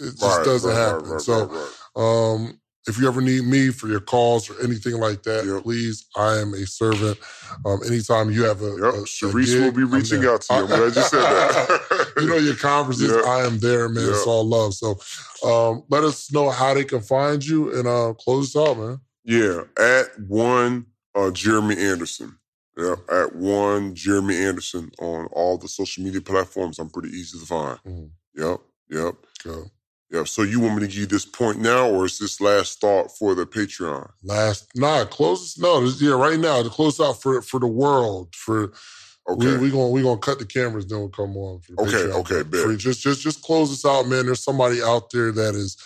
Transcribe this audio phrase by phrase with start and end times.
[0.00, 1.08] it just Right, doesn't right, happen.
[1.10, 1.68] right, so,
[2.00, 5.64] um, if you ever need me for your calls or anything like that, Yep.
[5.64, 7.18] please, I am a servant.
[7.64, 10.60] Um, anytime you have a, Yep, a- a Sharice will be reaching out to you.
[10.60, 12.12] I'm glad you said that.
[12.20, 13.10] you know your conferences.
[13.10, 13.28] Yeah.
[13.28, 14.08] I am there, man.
[14.08, 14.74] It's all love.
[14.74, 14.98] So,
[15.44, 19.00] um, let us know how they can find you and uh, close us out, man.
[19.24, 20.86] Yeah, at one
[21.16, 22.38] uh, Jeremy Anderson.
[22.78, 26.78] Yeah, at one Jeremy Anderson on all the social media platforms.
[26.78, 27.78] I'm pretty easy to find.
[27.84, 28.10] Mhm.
[28.36, 28.60] Yep,
[28.90, 29.70] yep, Go.
[30.10, 30.28] Yep.
[30.28, 33.16] So you want me to give you this point now, or is this last thought
[33.16, 34.10] for the Patreon?
[34.22, 35.58] Last, nah, close us.
[35.58, 38.34] No, this, yeah, right now to close out for for the world.
[38.34, 38.72] For
[39.28, 41.60] Okay, we we gonna we gonna cut the cameras, then we'll come on.
[41.60, 42.12] For Okay, Patreon.
[42.20, 42.78] okay, bet.
[42.78, 44.26] just just just close this out, man.
[44.26, 45.76] There's somebody out there that is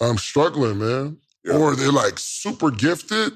[0.00, 1.58] um struggling, man, Yeah.
[1.58, 3.34] or they're like super gifted,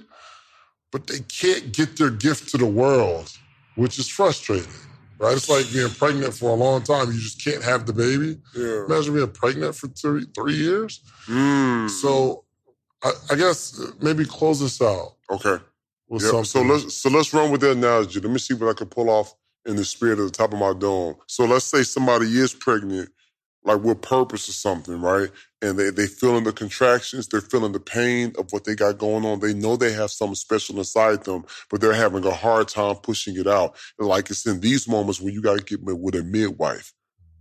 [0.93, 3.30] but they can't get their gift to the world,
[3.77, 4.73] which is frustrating.
[5.18, 5.36] Right?
[5.36, 7.12] It's like being pregnant for a long time.
[7.12, 8.38] You just can't have the baby.
[8.54, 8.84] yeah.
[8.86, 11.00] Imagine being pregnant for three, three years.
[11.27, 11.88] Mm.
[11.88, 12.45] So
[13.02, 15.59] I, I guess maybe close this out okay.
[16.10, 16.46] Yep.
[16.46, 18.20] So let's so let's run with that analogy.
[18.20, 19.35] Let me see what I can pull off
[19.66, 21.16] in the spirit of the top of my dome.
[21.26, 23.09] So let's say somebody is pregnant,
[23.65, 25.30] like with purpose or something, right?
[25.62, 29.24] And they they feeling the contractions, they're feeling the pain of what they got going
[29.24, 29.40] on.
[29.40, 33.37] They know they have something special inside them, but they're having a hard time pushing
[33.38, 33.76] it out.
[33.98, 36.92] And like it's in these moments where you got to get with a midwife,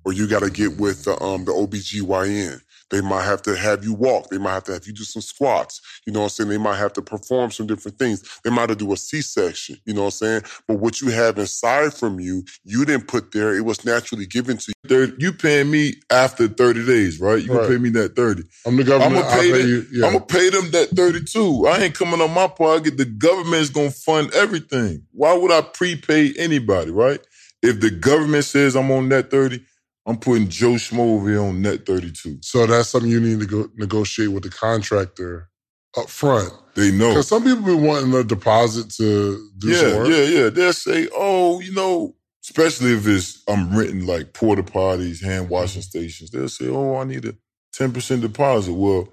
[0.05, 2.61] or you got to get with the um the OBGYN.
[2.89, 4.29] They might have to have you walk.
[4.29, 5.81] They might have to have you do some squats.
[6.05, 6.49] You know what I'm saying?
[6.49, 8.23] They might have to perform some different things.
[8.43, 9.77] They might have to do a C-section.
[9.85, 10.41] You know what I'm saying?
[10.67, 13.55] But what you have inside from you, you didn't put there.
[13.55, 15.15] It was naturally given to you.
[15.17, 17.41] you paying me after 30 days, right?
[17.43, 17.67] You Right.
[17.69, 18.43] pay me that 30.
[18.65, 19.17] I'm the government.
[19.17, 19.85] I'm gonna pay, pay them, you.
[19.91, 20.05] Yeah.
[20.07, 21.67] I'm gonna pay them that 32.
[21.67, 22.97] I ain't coming on my pocket.
[22.97, 25.03] The government's gonna fund everything.
[25.11, 27.19] Why would I prepay anybody, right?
[27.61, 29.63] If the government says I'm on that 30,
[30.07, 32.39] I'm putting Joe Schmo over here on net 32.
[32.41, 35.49] so that's something you need to go negotiate with the contractor
[35.97, 36.53] up front.
[36.75, 37.09] They know.
[37.11, 40.09] Because some people be wanting a deposit to do Yeah, work.
[40.11, 40.49] yeah, yeah.
[40.49, 45.81] They'll say, oh, you know, especially if it's I'm renting like porta potties, hand washing
[45.83, 45.89] Mm-hmm.
[45.89, 46.31] stations.
[46.31, 47.35] They'll say, oh, I need a
[47.77, 48.73] 10% deposit.
[48.73, 49.09] Well,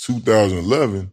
[0.00, 1.10] 2011,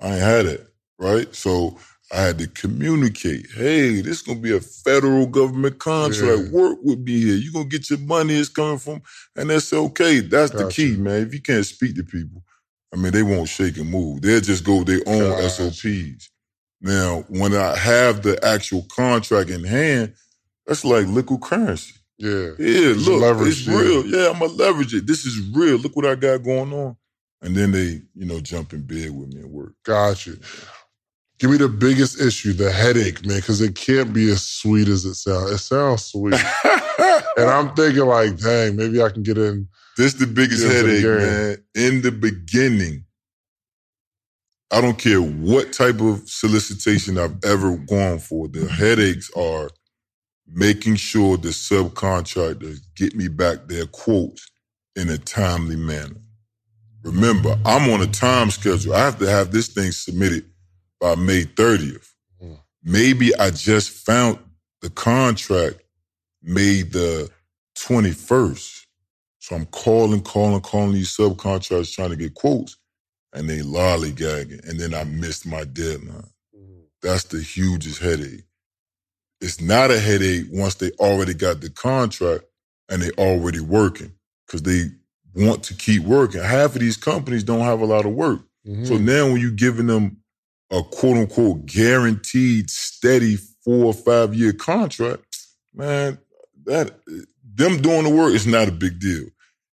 [0.00, 1.34] I ain't had it, right?
[1.34, 1.78] So
[2.12, 6.42] I had to communicate, hey, this is gonna be a federal government contract.
[6.44, 6.50] Yeah.
[6.50, 7.36] Work with me here.
[7.36, 9.02] You're gonna get your money, it's coming from,
[9.36, 10.20] and that's okay.
[10.20, 11.22] That's the key, man.
[11.26, 12.44] If you can't speak to people,
[12.94, 14.22] I mean, they won't shake and move.
[14.22, 15.72] They'll just go their own Gotcha.
[15.72, 16.30] SOPs.
[16.80, 20.14] Now, when I have the actual contract in hand,
[20.66, 21.94] that's like liquid currency.
[22.18, 22.50] Yeah.
[22.58, 23.78] Yeah, It's look, it's yeah.
[23.78, 24.06] real.
[24.06, 25.06] Yeah, I'm gonna leverage it.
[25.06, 25.78] This is real.
[25.78, 26.96] Look what I got going on.
[27.42, 29.74] And then they, you know, jump in bed with me and work.
[29.84, 30.38] Got you.
[31.38, 35.04] Give me the biggest issue, the headache, man, because it can't be as sweet as
[35.04, 35.50] it sounds.
[35.50, 36.34] It sounds sweet.
[37.36, 39.68] and I'm thinking like, dang, maybe I can get in.
[39.98, 41.56] This the biggest to the headache, man.
[41.74, 43.04] In the beginning,
[44.70, 48.48] I don't care what type of solicitation I've ever gone for.
[48.48, 49.70] The headaches are
[50.46, 54.50] making sure the subcontractors get me back their quotes
[54.96, 56.16] in a timely manner.
[57.02, 58.94] Remember, I'm on a time schedule.
[58.94, 60.44] I have to have this thing submitted
[61.00, 62.08] by May 30th.
[62.42, 62.58] Mm.
[62.82, 64.38] Maybe I just found
[64.82, 65.80] the contract
[66.42, 67.30] May the
[67.76, 68.86] 21st.
[69.40, 72.76] So I'm calling, calling, calling these subcontractors trying to get quotes,
[73.32, 74.68] and they lollygagging.
[74.68, 76.30] And then I missed my deadline.
[77.02, 78.44] That's the hugest headache.
[79.40, 82.44] It's not a headache once they already got the contract
[82.88, 84.12] and they already working
[84.46, 84.86] because they
[85.34, 86.42] want to keep working.
[86.42, 88.40] Half of these companies don't have a lot of work.
[88.66, 88.86] Mhm.
[88.86, 90.16] So now when you're giving them
[90.70, 95.38] a quote unquote guaranteed steady four or five year contract,
[95.74, 96.18] man,
[96.64, 96.98] that
[97.54, 99.26] them doing the work is not a big deal.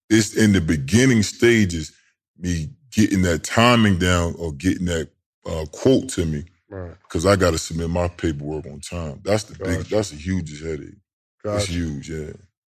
[0.09, 1.91] It's in the beginning stages,
[2.37, 5.09] me getting that timing down or getting that
[5.45, 6.95] uh, quote to me right.
[7.03, 9.21] because I got to submit my paperwork on time.
[9.23, 9.85] That's the big.
[9.85, 10.95] That's the hugest headache.
[11.43, 12.33] It's huge, yeah.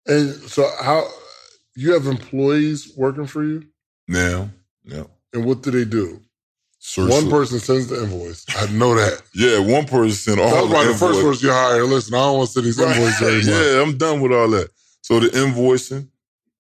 [0.06, 1.06] And so, how
[1.76, 3.66] you have employees working for you,
[4.08, 4.50] Now,
[4.84, 6.20] now, and what do they do?
[6.96, 8.44] One person sends the invoice.
[8.56, 9.22] I know that.
[9.34, 11.84] Yeah, one person sent all That was the first person you hire.
[11.84, 12.96] Listen, I don't want to send these Right.
[12.96, 13.62] invoices anymore.
[13.62, 14.70] Yeah, I'm done with all that.
[15.02, 16.08] So the invoicing,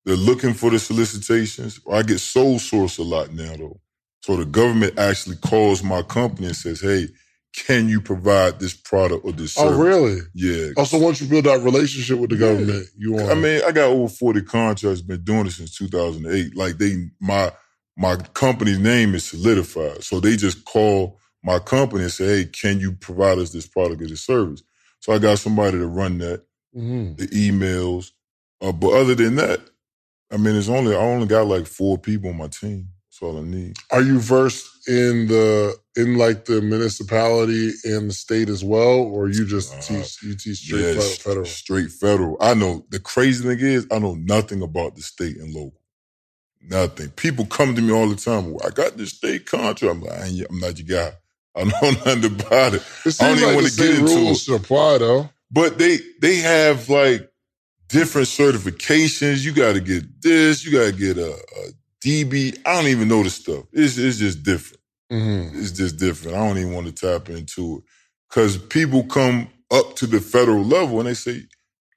[0.04, 1.80] they're looking for the solicitations.
[1.90, 3.80] I get sole source a lot now though.
[4.22, 7.08] So the government actually calls my company and says, "Hey,
[7.54, 10.18] can you provide this product or this Oh, service?" really?
[10.34, 10.68] Yeah.
[10.76, 12.48] Oh, also, once you build that relationship with the Yeah.
[12.48, 13.30] government, you want.
[13.30, 16.56] I mean, I got over 40 contracts, been doing it since 2008.
[16.56, 17.52] Like they, my,
[17.96, 20.04] my company's name is solidified.
[20.04, 24.02] So they just call my company and say, Hey, can you provide us this product
[24.02, 24.62] or this service?
[25.00, 26.42] So I got somebody to run that,
[26.76, 27.16] Mhm.
[27.18, 28.12] the emails.
[28.60, 29.60] Uh, but other than that,
[30.32, 32.90] I mean, it's only I only got like four people on my team.
[33.10, 33.78] That's all I need.
[33.92, 39.30] Are you versed in the in like the municipality and the state as well, or
[39.30, 41.46] you just Uh, teach you teach straight Yeah, federal?
[41.46, 42.38] Straight federal.
[42.42, 45.80] I know the crazy thing is I know nothing about the state and local.
[46.68, 47.10] Nothing.
[47.10, 48.50] People come to me all the time.
[48.50, 49.82] Well, I got this state contract.
[49.96, 51.12] I'm like, I ain't, I'm not your guy.
[51.56, 52.82] I know nothing about it.
[53.04, 54.44] It I don't even like wanna get into rules it.
[54.44, 55.30] should apply though.
[55.50, 57.30] But they they have like
[57.88, 59.44] different certifications.
[59.44, 60.64] You got to get this.
[60.64, 61.70] You got to get a, a
[62.04, 62.58] DB.
[62.66, 63.64] I don't even know the stuff.
[63.72, 64.80] It's it's just different.
[65.12, 65.58] Mm-hmm.
[65.58, 66.36] It's just different.
[66.36, 67.84] I don't even want to tap into it
[68.28, 71.44] because people come up to the federal level and they say,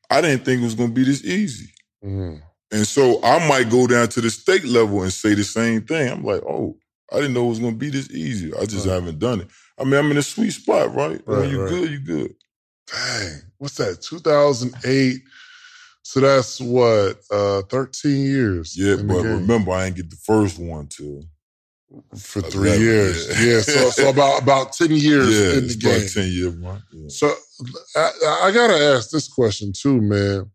[0.10, 1.74] "I didn't think it was going to be this easy."
[2.04, 2.44] Mm-hmm.
[2.72, 6.12] And so I might go down to the state level and say the same thing.
[6.12, 6.78] I'm like, "Oh,
[7.12, 8.54] I didn't know it was going to be this easy.
[8.54, 8.94] I just Right.
[8.96, 9.48] haven't done it."
[9.80, 11.22] I mean, I'm in a sweet spot, right?
[11.26, 11.70] Right, when you right.
[11.70, 12.34] good, you good.
[12.92, 14.02] Dang, what's that?
[14.02, 15.22] 2008.
[16.04, 18.78] So that's what uh 13 years.
[18.78, 21.24] Yeah, but remember, I didn't get the first one till
[22.18, 23.28] for three 11, years.
[23.40, 23.46] yeah.
[23.56, 26.02] Yeah, so so about about 10 years yeah, in the game.
[26.06, 26.82] a ten year run.
[26.94, 27.08] Yeah.
[27.10, 27.34] So
[27.96, 28.12] I,
[28.44, 30.50] I gotta ask this question too, man.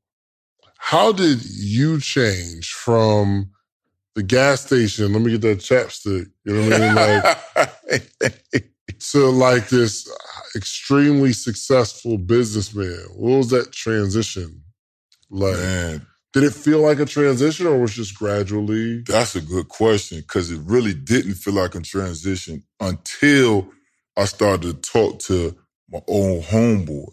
[0.83, 3.51] How did you change from
[4.17, 5.13] the gas station?
[5.13, 6.27] Let me get that chapstick.
[6.45, 6.97] You know what I mean?
[6.97, 8.65] Like
[9.01, 10.15] to like this uh,
[10.57, 13.07] extremely successful businessman.
[13.17, 14.63] What was that transition
[15.31, 15.57] like?
[15.57, 19.03] Man, Did it feel like a transition, or was it just gradually?
[19.03, 23.71] that's a good question because it really didn't feel like a transition until
[24.17, 25.57] I started to talk to
[25.91, 27.09] my old homeboys.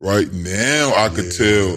[0.00, 1.76] Right now, I could tell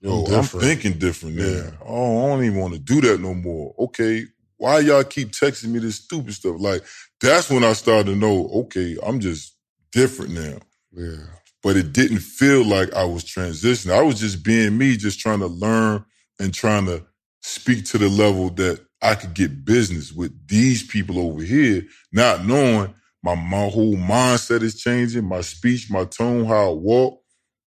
[0.00, 1.44] Yo, oh, I'm I'm, thinking different now.
[1.44, 1.70] Yeah.
[1.84, 3.74] Oh, I don't even want to do that no more.
[3.78, 4.24] Okay,
[4.58, 6.56] why y'all keep texting me this stupid stuff?
[6.58, 6.84] Like,
[7.20, 9.56] that's when I started to know, okay, I'm just
[9.92, 10.58] different now.
[10.92, 11.24] Yeah.
[11.62, 13.92] But it didn't feel like I was transitioning.
[13.92, 16.04] I was just being me, just trying to learn
[16.38, 17.04] and trying to
[17.42, 21.82] speak to the level that I could get business with these people over here,
[22.12, 27.20] not knowing my, my whole mindset is changing, my speech, my tone, how I walk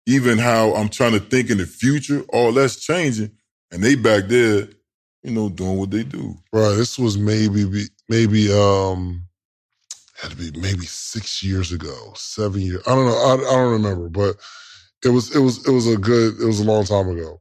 [0.06, 3.32] even how I'm trying to think in the future, all that's changing.
[3.72, 4.68] And they back there,
[5.24, 6.36] you know, doing what they do.
[6.52, 6.76] Right.
[6.76, 9.24] This was maybe maybe um
[10.22, 12.82] had to be maybe six years ago, seven years.
[12.88, 13.16] I don't know.
[13.16, 14.36] I, I don't remember, but
[15.06, 16.40] it was it was it was a good.
[16.42, 17.40] It was a long time ago.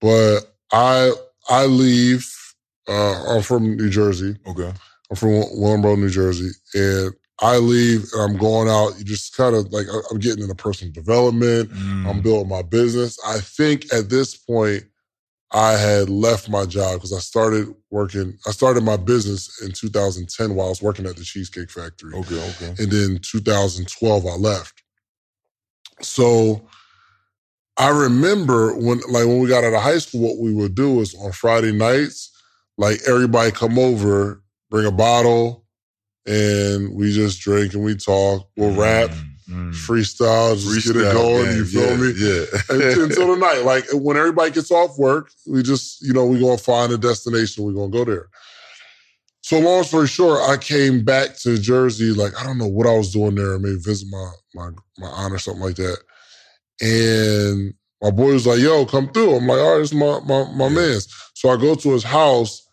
[0.00, 0.40] But
[0.72, 1.12] I
[1.48, 2.26] I leave.
[2.88, 4.36] Uh, I'm from New Jersey.
[4.46, 4.72] Okay.
[5.10, 8.98] I'm from Willingboro, New Jersey, and I leave and I'm going out.
[8.98, 11.70] You just kind of like I'm getting into personal development.
[11.70, 12.06] Mm.
[12.06, 13.18] I'm building my business.
[13.24, 14.84] I think at this point,
[15.52, 18.36] I had left my job because I started working.
[18.46, 22.12] I started my business in 2010 while I was working at the Cheesecake Factory.
[22.14, 22.82] Okay, okay.
[22.82, 24.82] And then 2012, I left.
[26.02, 26.68] So
[27.78, 31.00] I remember when, like, when we got out of high school, what we would do
[31.00, 32.30] is on Friday nights,
[32.76, 35.64] like, everybody come over, bring a bottle,
[36.28, 38.48] and we just drink and we talk.
[38.56, 39.10] We'll rap,
[39.48, 39.72] Mm, mm.
[39.74, 41.46] freestyle, just get it going.
[41.46, 42.12] game, You feel yeah, me?
[42.16, 42.44] Yeah.
[42.68, 43.64] until, until the night.
[43.64, 47.64] Like when everybody gets off work, we just, you know, we gonna find a destination,
[47.64, 48.28] we're gonna go there.
[49.42, 52.92] So long story short, I came back to Jersey, like I don't know what I
[52.94, 55.98] was doing there, maybe visit my my my aunt or something like that.
[56.80, 59.34] And my boy was like, yo, come through.
[59.36, 60.74] I'm like, all right, it's my my my Yeah.
[60.74, 61.08] man's.
[61.34, 62.66] So I go to his house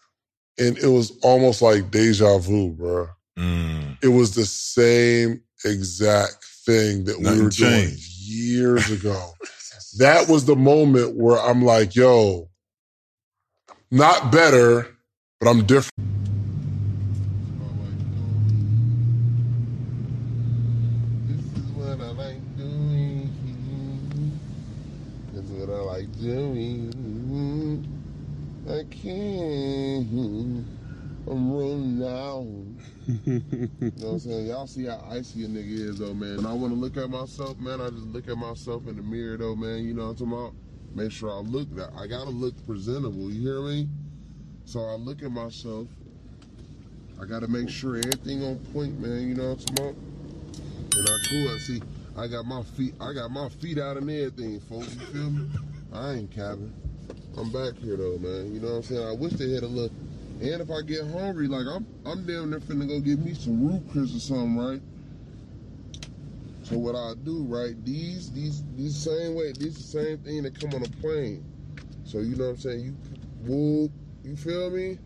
[0.60, 3.08] and it was almost like deja vu, bro.
[3.38, 3.98] Mm.
[4.02, 9.34] It was the same exact thing that we Nothing were doing years ago.
[9.98, 12.50] that was the moment where I'm like, yo,
[13.92, 14.88] not better,
[15.40, 15.92] but I'm different.
[21.28, 23.30] This is what I like doing.
[25.34, 26.92] This is what I like doing.
[28.70, 30.66] I can't.
[31.28, 32.65] I'm rolling down.
[33.08, 33.22] You
[33.82, 34.48] know what I'm saying?
[34.48, 36.38] Y'all see how icy a nigga is though, man.
[36.38, 39.04] When I want to look at myself, man, I just look at myself in the
[39.04, 39.84] mirror though, man.
[39.84, 40.54] You know what I'm talking about?
[40.96, 43.88] Make sure I look that I gotta look presentable, you hear me?
[44.66, 45.88] So I look at myself.
[47.22, 49.96] I gotta make sure everything on point, man, you know what I'm talking about?
[50.98, 51.50] And I cool.
[51.54, 51.82] I see
[52.18, 54.96] I got my feet I got my feet out and everything, folks.
[54.96, 55.50] You feel me?
[55.94, 56.74] I ain't capping.
[57.38, 58.54] I'm back here though, man.
[58.54, 59.08] You know what I'm saying?
[59.08, 59.92] I wish they had a look.
[60.42, 63.66] And if I get hungry, like I'm I'm down there finna go get me some
[63.66, 64.82] root Chris or something, right?
[66.64, 67.74] So what I do, right?
[67.86, 71.46] These these these same way, these the same thing that come on a plane.
[72.04, 72.80] So you know what I'm saying?
[72.82, 72.98] You
[73.42, 73.92] whoop,
[74.24, 74.98] you feel me?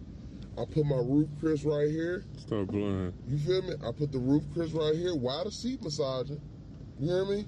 [0.58, 2.24] I put my roof Chris right here.
[2.38, 3.14] Stop blowing.
[3.28, 3.74] You feel me?
[3.88, 6.42] I put the roof Chris right here Why the seat massaging.
[7.00, 7.46] You hear me?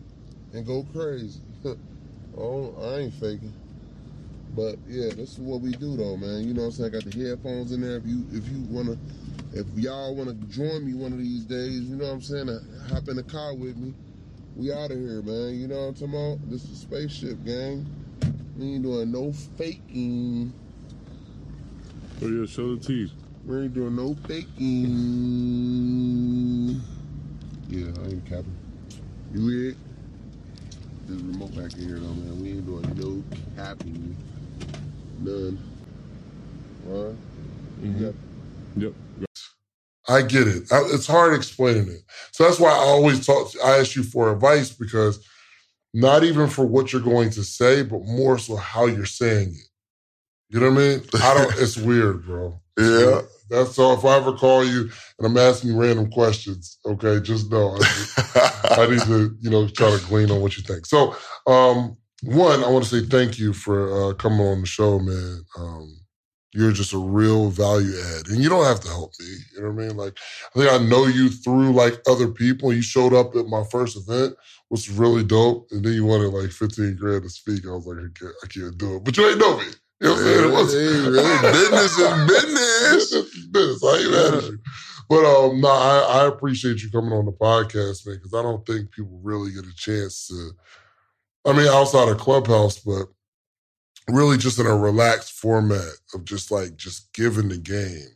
[0.53, 1.41] And go crazy.
[2.37, 3.53] oh, I ain't faking.
[4.55, 6.47] But yeah, this is what we do though, man.
[6.47, 6.89] You know what I'm saying?
[6.89, 7.97] I got the headphones in there.
[7.97, 8.97] If you if you wanna
[9.53, 12.49] if y'all wanna join me one of these days, you know what I'm saying?
[12.49, 13.93] Uh, hop in the car with me.
[14.55, 15.55] We out of here, man.
[15.59, 16.49] You know what I'm talking about?
[16.49, 17.85] This is a spaceship gang.
[18.57, 20.51] We ain't doing no faking.
[22.21, 23.11] Oh yeah, show the teeth.
[23.45, 24.71] We ain't doing no faking.
[27.69, 28.57] Yeah, I ain't capping.
[29.33, 29.75] You hear?
[31.07, 32.41] This remote back in here though, man.
[32.41, 33.23] We ain't doing no
[33.55, 34.15] capping.
[35.23, 35.59] None.
[36.85, 37.15] Right?
[37.81, 38.03] Mm-hmm.
[38.03, 38.15] Yep.
[38.77, 38.93] Yep.
[40.07, 40.71] I get it.
[40.71, 42.01] I, it's hard explaining it.
[42.31, 43.51] So that's why I always talk.
[43.63, 45.25] I ask you for advice because
[45.93, 49.69] not even for what you're going to say, but more so how you're saying it.
[50.49, 51.01] You know what I mean?
[51.21, 51.53] I don't.
[51.59, 52.59] it's weird, bro.
[52.77, 53.05] It's Yeah.
[53.07, 53.25] weird.
[53.49, 53.93] That's all.
[53.97, 58.75] If I ever call you and I'm asking you random questions, okay, just know I,
[58.77, 60.85] I need to, you know, try to glean on what you think.
[60.85, 61.15] So,
[61.47, 65.43] um, one, I want to say thank you for uh, coming on the show, man.
[65.57, 65.97] Um,
[66.53, 69.27] you're just a real value add, and you don't have to help me.
[69.55, 69.97] You know what I mean?
[69.97, 70.17] Like,
[70.55, 72.73] I think I know you through like other people.
[72.73, 74.35] You showed up at my first event,
[74.69, 77.65] which was really dope, and then you wanted like 15 grand to speak.
[77.65, 79.03] I was like, I can't, I can't do it.
[79.05, 79.65] But you ain't know me.
[80.01, 80.45] You know what I'm saying?
[80.49, 83.11] It was Hey, business is business.
[83.11, 83.83] business is business.
[83.83, 84.59] I ain't mad at you.
[85.09, 88.65] But um, no, I, I appreciate you coming on the podcast, man, because I don't
[88.65, 90.51] think people really get a chance to.
[91.45, 93.07] I mean, outside of Clubhouse, but
[94.09, 98.09] really just in a relaxed format of just like just giving the game.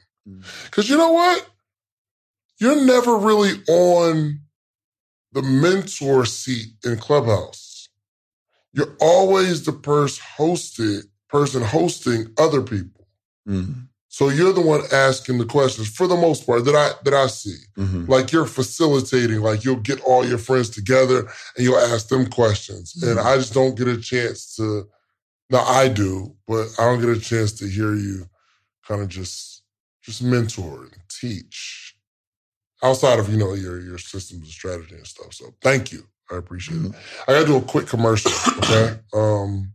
[0.65, 1.48] Because you know what?
[2.60, 4.39] You're never really on
[5.34, 7.89] the mentor seat in Clubhouse.
[8.74, 13.08] You're always the person hosted, person hosting other people.
[13.48, 13.89] Mhm.
[14.15, 17.27] So you're the one asking the questions for the most part that I that I
[17.27, 17.57] see.
[17.77, 18.07] Mhm.
[18.07, 22.95] Like you're facilitating, like you'll get all your friends together and you'll ask them questions.
[23.03, 24.88] And I just don't get a chance to
[25.50, 28.29] now I do, but I don't get a chance to hear you
[28.88, 29.63] kind of just
[30.01, 31.98] just mentor and teach
[32.81, 35.34] outside of, you know, your your systems and strategy and stuff.
[35.34, 36.07] So thank you.
[36.31, 36.93] I appreciate it.
[37.27, 38.98] I gotta do a quick commercial, okay?
[39.13, 39.74] um,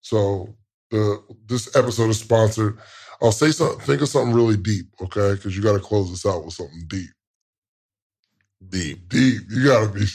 [0.00, 0.56] so
[0.90, 2.78] the this episode is sponsored.
[3.22, 5.34] I'll say something, think of something really deep, okay?
[5.34, 7.10] Because you got to close this out with something deep.
[8.68, 9.08] Deep.
[9.08, 9.42] Deep.
[9.50, 10.06] You got to be.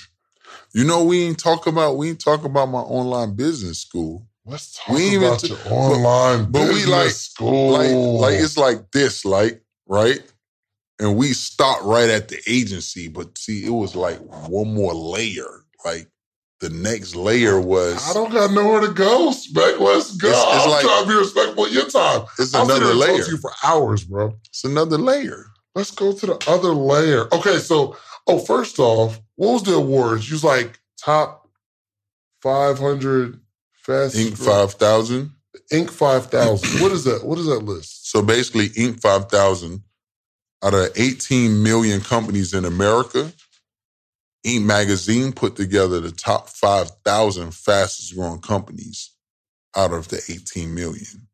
[0.74, 4.28] You know, we ain't talk about we ain't talk about my online business school.
[4.46, 7.72] Let's talk We ain't even about t- your online but we business like- school.
[7.72, 10.20] Like, like it's like this, like right.
[11.00, 14.18] And we stopped right at the agency, but see, it was like
[14.50, 15.64] one more layer.
[15.86, 16.08] Like
[16.60, 19.80] the next layer was I don't got nowhere to go, Spec.
[19.80, 20.28] Let's go.
[20.30, 22.26] It's- it's I'm like- trying to be respectful of your time.
[22.40, 23.24] it's sit another layer.
[23.24, 24.36] to you for hours, bro.
[24.50, 25.46] It's another layer.
[25.76, 27.32] Let's go to the other layer.
[27.34, 27.96] Okay, so
[28.26, 30.30] oh, first off, what was the awards?
[30.30, 31.48] You was like top
[32.42, 33.40] five hundred
[33.74, 34.38] fastest Inc.
[34.46, 35.32] five thousand.
[35.72, 35.92] Inc.
[35.92, 36.82] five thousand.
[36.82, 37.24] what is that?
[37.24, 38.10] What is that list?
[38.10, 39.00] So basically, Inc.
[39.02, 39.84] 5000,
[40.64, 43.32] out of 18 million companies in America,
[44.48, 44.64] Inc.
[44.64, 49.12] magazine put together the top 5,000 fastest growing companies
[49.76, 51.28] out of the 18 million.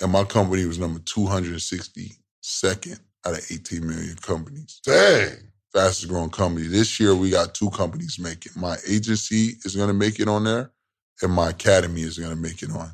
[0.00, 4.80] And my company was number 262nd out of 18 million companies.
[4.84, 5.38] Dang.
[5.72, 6.68] Fastest growing company.
[6.68, 8.52] This year, we got two companies making.
[8.54, 10.70] My agency is going to make it on there,
[11.22, 12.92] and my academy is going to make it on.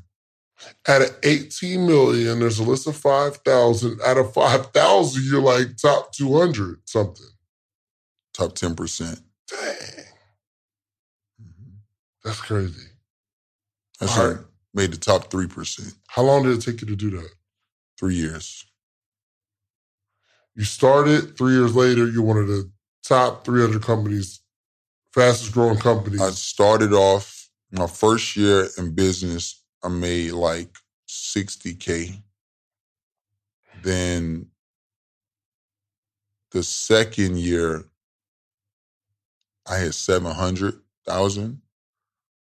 [0.89, 4.01] Out of 18 million, there's a list of 5,000.
[4.05, 7.27] Out of 5,000, you're like top 200 something.
[8.35, 9.21] Top 10%.
[9.49, 10.05] Dang.
[11.41, 11.71] Mm-hmm.
[12.25, 12.89] That's crazy.
[14.01, 14.39] That's right.
[14.75, 15.95] Made the top 3%.
[16.09, 17.31] How long did it take you to do that?
[17.99, 18.65] Three years.
[20.55, 22.71] You started, three years later, you're one of the
[23.03, 24.41] top 300 companies,
[25.13, 26.21] fastest growing companies.
[26.21, 30.75] I started off my first year in business, I made like
[31.09, 32.23] 60K.
[33.83, 34.47] Then
[36.53, 37.85] the second year,
[39.69, 41.61] I had 700,000.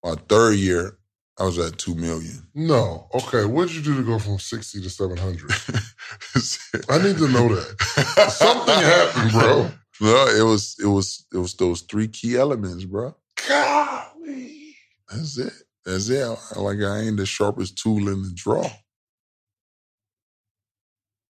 [0.04, 0.98] My third year,
[1.40, 2.48] I was at 2 million.
[2.56, 3.08] no.
[3.14, 3.46] Okay.
[3.46, 5.52] What'd you do to go from 60 to 700?
[6.90, 8.32] I need to know that.
[8.32, 9.70] Something happened, bro.
[10.00, 13.16] No, it was it was it was those three key elements, bro.
[13.50, 14.76] Golly.
[15.10, 15.54] That's it.
[15.84, 16.22] That's it.
[16.56, 18.70] I- Like I ain't the sharpest tool in the drawer.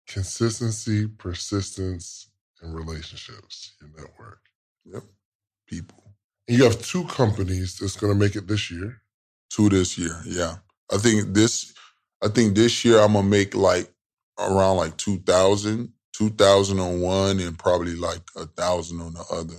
[0.07, 2.29] Consistency, persistence,
[2.61, 4.41] and relationships, your network.
[4.85, 5.03] Yep.
[5.71, 6.03] People.
[6.47, 9.01] You have two companies that's going to make it this year.
[9.49, 10.21] Two this year.
[10.25, 10.57] Yeah.
[10.93, 11.73] I think this
[12.21, 13.89] I think this year I'm gonna make like
[14.37, 19.55] around like 2000, 2000 on one and probably like a thousand on the other.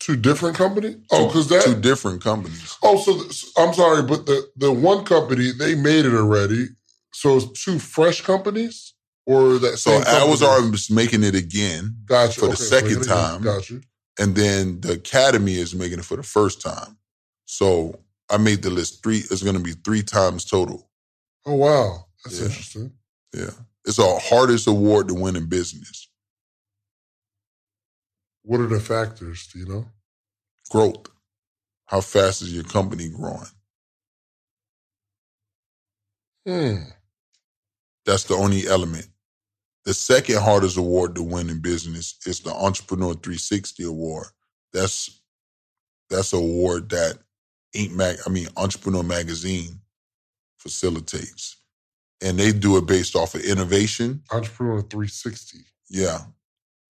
[0.00, 0.96] Two different companies?
[1.12, 2.76] Oh, because that two different companies.
[2.82, 6.68] Oh, so th- I'm sorry, but the the one company they made it already.
[7.12, 8.94] So it's two fresh companies,
[9.26, 13.42] or that So I was already making it again, gotcha for the second time.
[13.42, 13.80] Gotcha.
[14.18, 16.98] And then the academy is making it for the first time.
[17.46, 18.00] So
[18.30, 19.18] I made the list three.
[19.18, 20.90] It's going to be three times total.
[21.46, 22.46] Oh wow, that's Yeah.
[22.46, 22.92] interesting.
[23.34, 23.50] Yeah,
[23.86, 26.08] it's the hardest award to win in business.
[28.44, 29.48] What are the factors?
[29.48, 29.86] Do you know?
[30.70, 31.08] Growth.
[31.86, 33.46] How fast is your company growing?
[36.46, 36.84] Hmm.
[38.06, 39.08] That's the only element.
[39.86, 44.28] The second hardest award to win in business is the Entrepreneur 360 Award.
[44.72, 45.20] That's
[46.10, 47.18] that's an award that
[47.76, 47.92] Inc.
[47.92, 49.80] Mag, I mean Entrepreneur Magazine
[50.58, 51.56] facilitates,
[52.22, 54.22] and they do it based off of innovation.
[54.32, 55.58] Entrepreneur 360.
[55.90, 56.20] Yeah,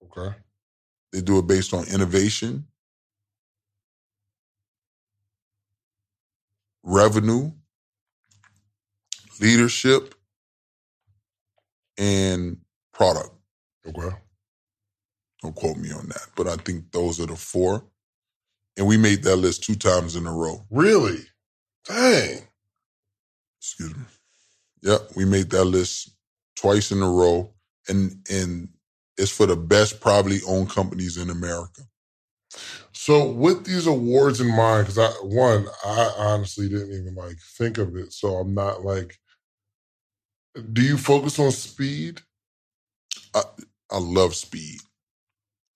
[0.04, 0.36] Okay.
[1.12, 2.66] they do it based on innovation,
[6.84, 7.52] revenue,
[9.40, 10.14] leadership,
[11.98, 12.58] and
[13.02, 13.30] product.
[13.86, 14.16] Okay.
[15.42, 17.84] Don't quote me on that, but I think those are the four.
[18.76, 20.64] And we made that list two times in a row.
[20.70, 21.18] Really?
[21.84, 22.42] Dang.
[23.60, 24.04] Excuse me.
[24.82, 26.16] Yep, we made that list
[26.56, 27.52] twice in a row,
[27.88, 28.68] and and
[29.16, 31.82] it's for the best privately owned companies in America.
[32.92, 37.78] So with these awards in mind, because I one, I honestly didn't even like think
[37.78, 38.12] of it.
[38.12, 39.18] So I'm not like
[40.72, 42.20] do you focus on speed?
[43.34, 44.80] I love speed.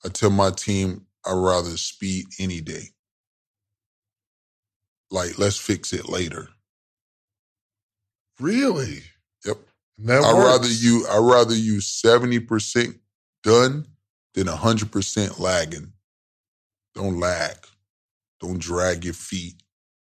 [0.04, 2.90] I tell my team I'd rather speed any day.
[5.10, 6.48] Like, let's fix it later.
[8.40, 9.02] Really?
[9.44, 9.58] Yep.
[9.98, 10.46] And that I'd works.
[10.46, 12.98] rather you I'd rather you 70%
[13.42, 13.86] done
[14.34, 15.92] than 100% lagging.
[16.94, 17.56] Don't lag.
[18.40, 19.62] Don't drag your feet.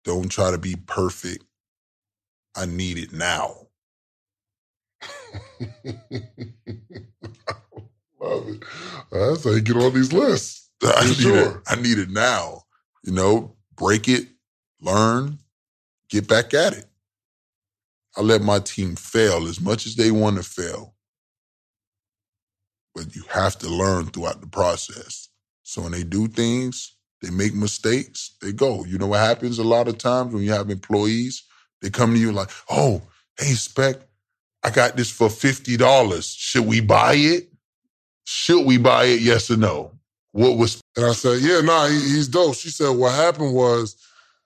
[0.04, 1.46] Don't try to be perfect.
[2.56, 3.68] I need it now.
[8.22, 8.64] Love it.
[9.12, 10.70] That's how you get on these lists.
[10.84, 11.58] I need sure.
[11.58, 11.64] it.
[11.68, 12.64] I need it now.
[13.04, 14.28] You know, break it,
[14.82, 15.40] learn,
[16.10, 16.86] get back at it.
[18.18, 20.96] I let my team fail as much as they want to fail.
[22.96, 25.30] But you have to learn throughout the process.
[25.64, 28.86] So when they do things, they make mistakes, they go.
[28.86, 31.44] You know what happens a lot of times when you have employees?
[31.82, 33.04] They come to you like, oh,
[33.40, 33.98] hey, Spec,
[34.64, 36.38] I got this for $50.
[36.38, 37.51] Should we buy it?
[38.32, 39.22] Should we buy it?
[39.22, 39.92] Yes or no?
[40.32, 42.56] What was And I said, yeah, nah, he, he's dope.
[42.56, 43.98] She said, what happened was,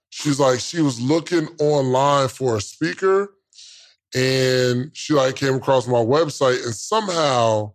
[0.10, 3.32] she's like, she was looking online for a speaker
[4.15, 7.74] and she like came across my website and somehow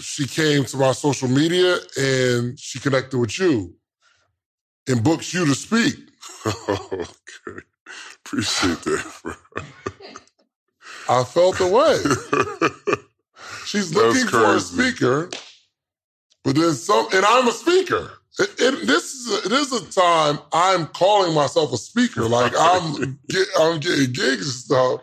[0.00, 3.74] she came to my social media and she connected with you
[4.88, 5.96] and booked you to speak.
[6.46, 7.62] okay.
[8.24, 9.34] Appreciate that, bro.
[11.08, 12.96] I felt the way.
[13.68, 15.28] She's looking for a speaker,
[16.42, 18.12] but then some, and I'm a speaker.
[18.38, 22.22] It, it- this is a, this is a time I'm calling myself a speaker.
[22.28, 25.00] Like I'm get, I'm getting gigs and stuff.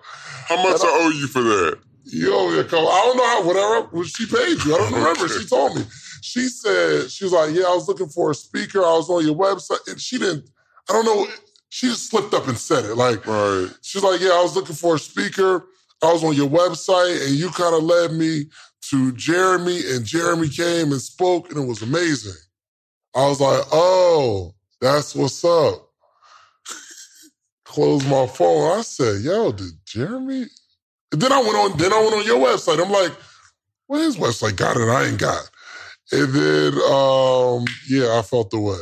[0.48, 1.78] How much I owe you for that?
[2.06, 2.88] You owe me a couple.
[2.90, 4.74] I don't know how whatever what she paid you.
[4.74, 5.28] I don't remember.
[5.28, 5.84] She told me.
[6.24, 8.80] She said she was like, yeah, I was looking for a speaker.
[8.80, 10.50] I was on your website, and she didn't.
[10.90, 11.28] I don't know.
[11.70, 12.96] She just slipped up and said it.
[12.96, 13.68] Like Right.
[13.84, 15.68] She's like, yeah, I was looking for a speaker.
[16.06, 18.46] I was on your website, and you kind of led me
[18.90, 22.36] to Jeremy, and Jeremy came and spoke, and it was amazing.
[23.16, 25.90] I was like, oh, that's what's up.
[27.66, 28.78] Closed my phone.
[28.80, 30.46] I said, yo, did Jeremy?
[31.12, 31.78] And then I went on.
[31.78, 32.84] Then I went on your website.
[32.84, 33.14] I'm like,
[33.88, 34.90] well, his website got it.
[34.90, 35.50] I ain't got.
[36.12, 38.78] And then, um, yeah, I felt the way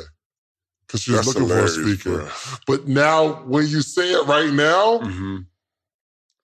[0.87, 2.17] because she was That's looking for a speaker.
[2.19, 2.29] bro.
[2.67, 5.37] But now, when you say it right now, hmm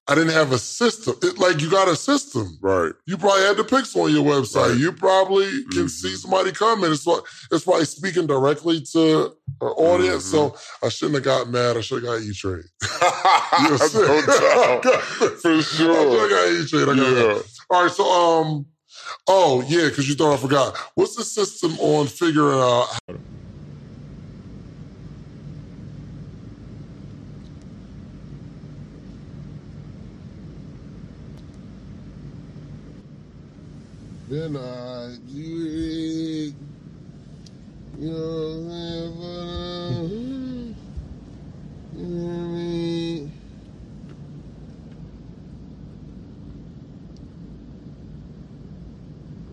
[0.10, 1.16] I didn't have a system.
[1.22, 2.58] It, like you got a system.
[2.62, 2.92] Right.
[3.06, 4.70] You probably had the pics on your website.
[4.72, 4.78] Right.
[4.80, 5.90] You probably can Mhm.
[5.90, 6.92] see somebody coming.
[6.92, 10.26] It's what it's probably speaking directly to her audience.
[10.28, 10.32] Mhm.
[10.32, 11.78] So I shouldn't have got mad.
[11.78, 12.66] I should have got E Trade.
[13.62, 13.78] no
[14.26, 14.84] doubt.
[15.42, 16.30] For I sure.
[16.30, 16.90] got E Trade.
[16.90, 17.42] I got Yeah.
[17.70, 17.92] All right.
[17.92, 18.66] So um,
[19.28, 20.76] oh yeah, because you thought I forgot.
[20.96, 22.88] What's the system on figuring out?
[34.30, 36.54] Then I do it.
[37.98, 39.18] You know what I'm saying?
[39.18, 40.76] But, uh,
[41.92, 43.34] you know what I mean?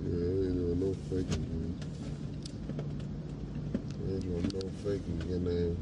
[0.05, 1.77] Yeah, you know, no faking, man.
[5.01, 5.55] can get in there.
[5.57, 5.77] You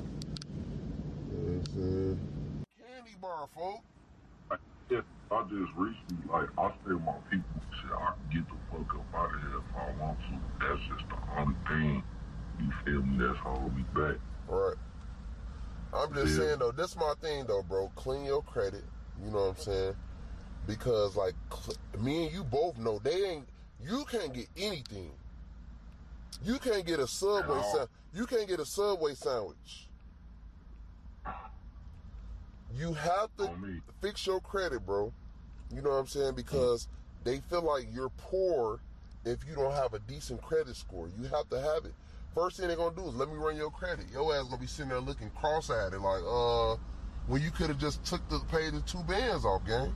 [1.33, 2.21] know what I'm saying?
[2.79, 3.83] Candy bar, folks.
[4.53, 4.57] I,
[4.89, 5.01] yeah,
[5.33, 7.51] I just recently, like, I stay with my people.
[7.83, 10.41] Shit, I can get the fuck up out of here if I want to.
[10.61, 12.03] That's just the only thing,
[12.61, 14.17] you feel me, that's holding me back.
[14.49, 14.75] Right.
[15.93, 16.39] I'm just Yeah.
[16.39, 17.91] saying though, this my thing though, bro.
[17.95, 18.85] Clean your credit.
[19.23, 19.97] You know what I'm saying?
[20.67, 21.35] Because like
[21.99, 23.49] me and you both know they ain't.
[23.81, 25.13] You can't get anything.
[26.43, 27.61] You can't get a subway.
[27.73, 29.89] Sa- you can't get a subway sandwich.
[32.77, 33.51] You have to
[34.01, 35.13] fix your credit, bro.
[35.73, 36.33] You know what I'm saying?
[36.33, 36.37] Mm.
[36.37, 36.89] Because
[37.25, 38.81] they feel like you're poor
[39.25, 41.09] if you don't have a decent credit score.
[41.19, 41.95] You have to have it.
[42.35, 44.07] First thing they're gonna do is let me run your credit.
[44.13, 46.77] Your ass is gonna be sitting there looking cross-eyed and like, uh,
[47.27, 49.95] well, you could have just took the paid the two bands off, gang.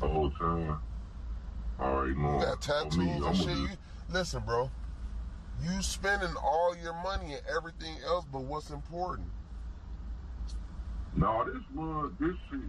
[0.00, 0.78] The whole time.
[1.78, 2.38] All right, no.
[2.38, 3.48] You got tattoos me, and shit.
[3.48, 3.68] You,
[4.10, 4.70] listen, bro.
[5.62, 9.28] You spending all your money and everything else, but what's important?
[11.16, 12.60] No, this was this shit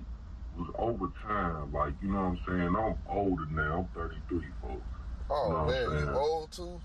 [0.58, 1.72] was over time.
[1.74, 2.76] Like, you know what I'm saying?
[2.76, 3.88] I'm older now.
[3.96, 4.82] I'm 33, folks.
[5.30, 6.16] Oh No, man, you man.
[6.16, 6.80] old too.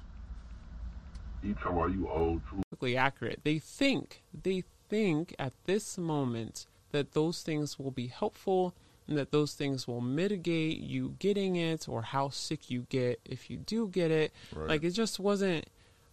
[1.42, 2.62] You talking about you old too?
[2.70, 3.40] perfectly accurate.
[3.44, 8.74] They think, they think at this moment that those things will be helpful
[9.08, 13.50] and that those things will mitigate you getting it or how sick you get if
[13.50, 14.32] you do get it.
[14.54, 15.66] Like it just wasn't.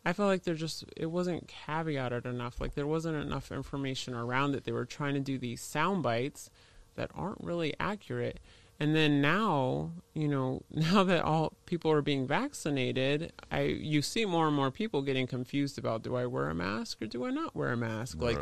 [0.05, 2.61] I felt like there just it wasn't caveated enough.
[2.61, 4.63] Like there wasn't enough information around it.
[4.63, 6.49] They were trying to do these sound bites
[6.97, 8.39] that aren't really accurate.
[8.79, 14.25] And then now, you know, now that all people are being vaccinated, I you see
[14.25, 17.31] more and more people getting confused about do I wear a mask or do I
[17.31, 18.21] not wear a mask?
[18.21, 18.37] Like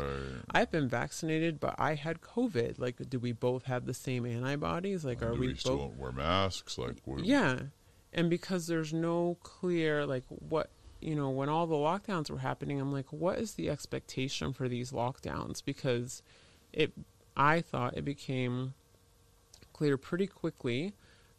[0.50, 2.78] I've been vaccinated, but I had COVID.
[2.78, 5.04] Like, do we both have the same antibodies?
[5.04, 5.96] Like, are Do we we still both?
[5.96, 6.76] wear masks?
[6.76, 7.60] Like, what, Yeah,
[8.12, 12.78] and because there's no clear like what you know when all the lockdowns were happening,
[12.78, 15.64] I'm like, what is the expectation for these lockdowns?
[15.64, 16.22] Because
[16.74, 16.92] it,
[17.36, 18.74] I thought it became
[19.72, 20.94] clear pretty quickly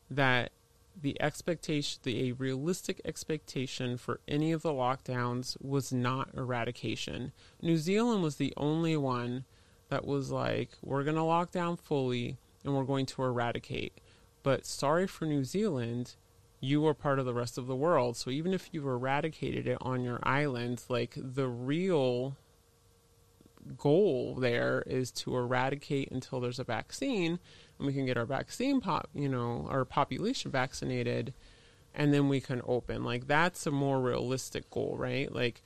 [0.10, 0.52] that
[1.00, 7.32] the expectation, the a realistic expectation for any of the lockdowns was not eradication.
[7.62, 9.46] New Zealand was the only one
[9.90, 13.94] that was like, we're going to lock down fully and we're going to eradicate.
[14.44, 16.16] But sorry for New Zealand,
[16.60, 18.18] you are part of the rest of the world.
[18.18, 22.36] So even if you've eradicated it on your island, like the real
[23.76, 27.40] goal there is to eradicate until there's a vaccine
[27.78, 31.34] and we can get our vaccine pop, you know, our population vaccinated
[31.94, 33.04] and then we can open.
[33.04, 35.34] Like that's a more realistic goal, right?
[35.34, 35.64] Like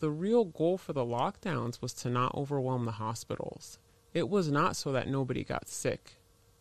[0.00, 3.78] the real goal for the lockdowns was to not overwhelm the hospitals.
[4.12, 6.16] It was not so that nobody got sick.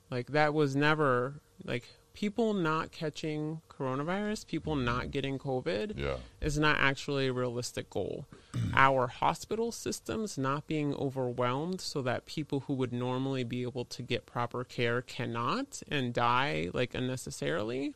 [0.10, 1.86] Like that was never like
[2.16, 6.16] people not catching coronavirus, people not getting COVID Yeah.
[6.42, 8.26] is not actually a realistic goal.
[8.74, 14.02] Our hospital systems not being overwhelmed so that people who would normally be able to
[14.02, 17.94] get proper care cannot and die like unnecessarily.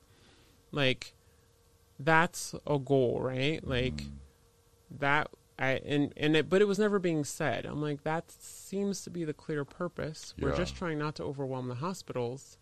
[0.71, 1.13] Like
[1.97, 3.63] that's a goal, right?
[3.63, 3.67] Mm.
[3.69, 4.03] Like
[4.99, 7.65] that I and and it but it was never being said.
[7.65, 10.34] I'm like that seems to be the clear purpose.
[10.39, 10.55] We're Yeah.
[10.58, 12.58] just trying not to overwhelm the hospitals.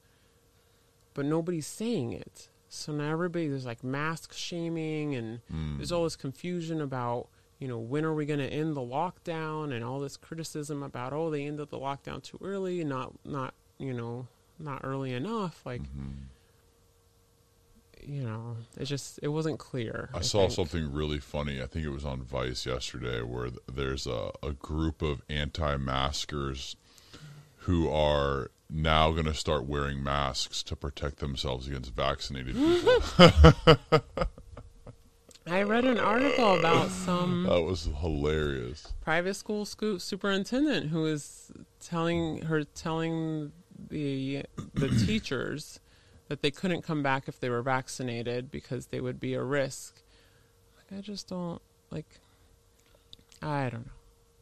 [1.18, 2.48] But nobody's saying it.
[2.70, 5.78] So now everybody there's like mask shaming and hmm.
[5.78, 7.28] there's all this confusion about,
[7.58, 11.14] you know, when are we going to end the lockdown and all this criticism about
[11.14, 14.28] oh they ended the lockdown too early, not not, you know,
[14.60, 16.28] not early enough like mm-hmm.
[18.06, 20.12] you know, it just it wasn't clear.
[20.14, 20.52] I saw think.
[20.52, 21.64] something really funny.
[21.64, 26.76] I think it was on Vice yesterday, where th- there's a, a group of anti-maskers
[27.62, 32.56] who are now going to start wearing masks to protect themselves against vaccinated
[33.18, 33.80] people.
[35.50, 38.94] I read an article about some that was hilarious.
[39.00, 43.54] private school scoop superintendent who is telling her telling
[43.90, 45.80] the the teachers
[46.28, 50.02] that they couldn't come back if they were vaccinated because they would be a risk.
[50.76, 52.20] Like I just don't like
[53.42, 53.92] I don't know.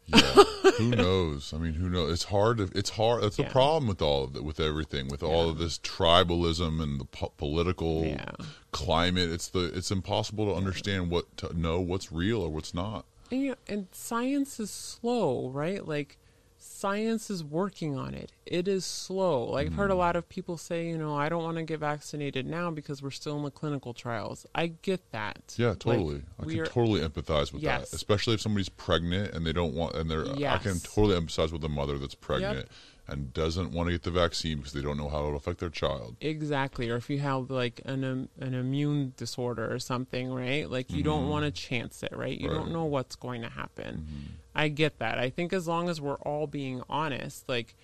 [0.07, 0.43] Yeah,
[0.77, 1.53] who knows?
[1.53, 2.11] I mean, who knows?
[2.13, 2.57] It's hard.
[2.57, 3.23] To, it's hard.
[3.23, 3.51] That's the Yeah.
[3.51, 7.33] problem with all of it, with everything, with all of this tribalism and the po-
[7.37, 8.31] political Yeah.
[8.71, 9.29] climate.
[9.29, 13.05] It's the it's impossible to understand what to know what's real or what's not.
[13.31, 15.85] And, you know, and science is slow, right?
[15.87, 16.17] Like
[16.65, 18.31] science is working on it.
[18.45, 19.45] It is slow.
[19.45, 21.79] Like I've heard a lot of people say, you know, I don't want to get
[21.79, 24.45] vaccinated now because we're still in the clinical trials.
[24.55, 25.53] I get that.
[25.57, 26.21] Yeah, Like, totally.
[26.39, 27.91] I can are- totally empathize with Yes.
[27.91, 30.25] that, especially if somebody's pregnant and they don't want, and they're.
[30.35, 30.59] yes.
[30.59, 32.67] I can totally empathize with a mother that's pregnant
[33.07, 35.69] and doesn't want to get the vaccine because they don't know how it'll affect their
[35.69, 36.15] child.
[36.21, 36.89] Exactly.
[36.89, 40.67] Or if you have like an um, an immune disorder or something, right?
[40.69, 42.35] Like you don't want to chance it, right?
[42.39, 42.55] You Right.
[42.57, 44.07] don't know what's going to happen.
[44.55, 45.19] I get that.
[45.19, 47.75] I think as long as we're all being honest, like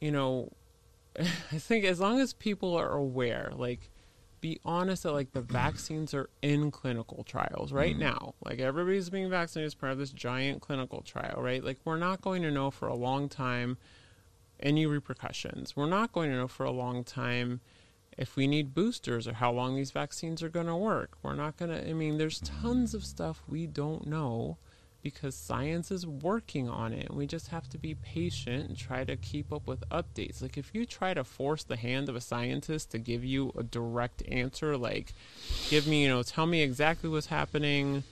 [0.00, 0.52] you know,
[1.18, 3.90] I think as long as people are aware, like
[4.40, 8.00] be honest that like the vaccines are in clinical trials right mm-hmm.
[8.00, 8.34] now.
[8.44, 11.64] Like everybody's being vaccinated as part of this giant clinical trial, right?
[11.64, 13.78] Like we're not going to know for a long time
[14.60, 15.76] any repercussions.
[15.76, 17.60] We're not going to know for a long time
[18.16, 21.18] if we need boosters or how long these vaccines are going to work.
[21.22, 24.58] We're not going to, I mean, there's tons of stuff we don't know
[25.06, 27.14] because science is working on it.
[27.14, 30.42] We just have to be patient and try to keep up with updates.
[30.42, 33.62] Like, if you try to force the hand of a scientist to give you a
[33.62, 35.14] direct answer, like,
[35.70, 38.02] give me, you know, tell me exactly what's happening.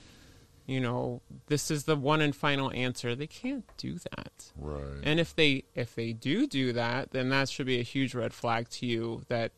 [0.66, 3.16] You know, this is the one and final answer.
[3.16, 4.52] They can't do that.
[4.56, 5.00] Right.
[5.02, 8.32] And if they if they do do that, then that should be a huge red
[8.32, 9.50] flag to you that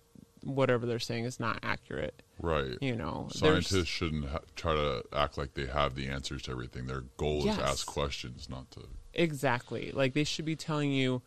[0.43, 2.23] whatever they're saying is not accurate.
[2.41, 2.77] right.
[2.81, 6.51] You know, There's- Scientists shouldn't ha- try to act like they have the answers to
[6.53, 6.87] everything.
[6.87, 8.83] Their goal is to ask questions, not to.
[9.15, 11.23] exactly like they should be telling you,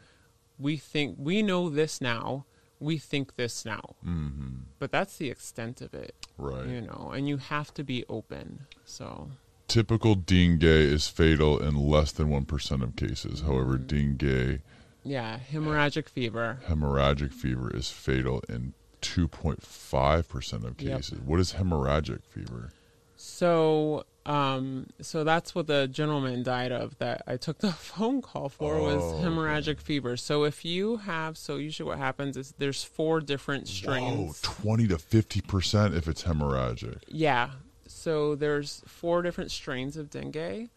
[0.59, 2.45] we think we know this now,
[2.79, 3.95] we think this now.
[4.05, 4.49] Mm-hmm.
[4.77, 6.67] But that's the extent of it, Right.
[6.67, 7.11] you know.
[7.13, 8.67] And you have to be open.
[8.85, 9.31] So
[9.67, 13.41] Typical dengue is fatal in less than 1% of cases.
[13.41, 13.87] However, Mm-hmm.
[14.17, 14.61] dengue
[15.03, 16.59] yeah, hemorrhagic fever.
[16.67, 20.95] hemorrhagic fever is fatal in 2.5% of Yep.
[20.97, 21.19] cases.
[21.19, 22.71] What is hemorrhagic fever?
[23.15, 28.49] So, um, so that's what the gentleman died of that I took the phone call
[28.49, 30.15] for was Oh, hemorrhagic fever.
[30.15, 34.41] So if you have, so usually what happens is there's four different Whoa, strains.
[34.41, 36.99] 20 to 50% if it's hemorrhagic.
[37.07, 37.49] Yeah.
[37.87, 40.69] So there's four different strains of dengue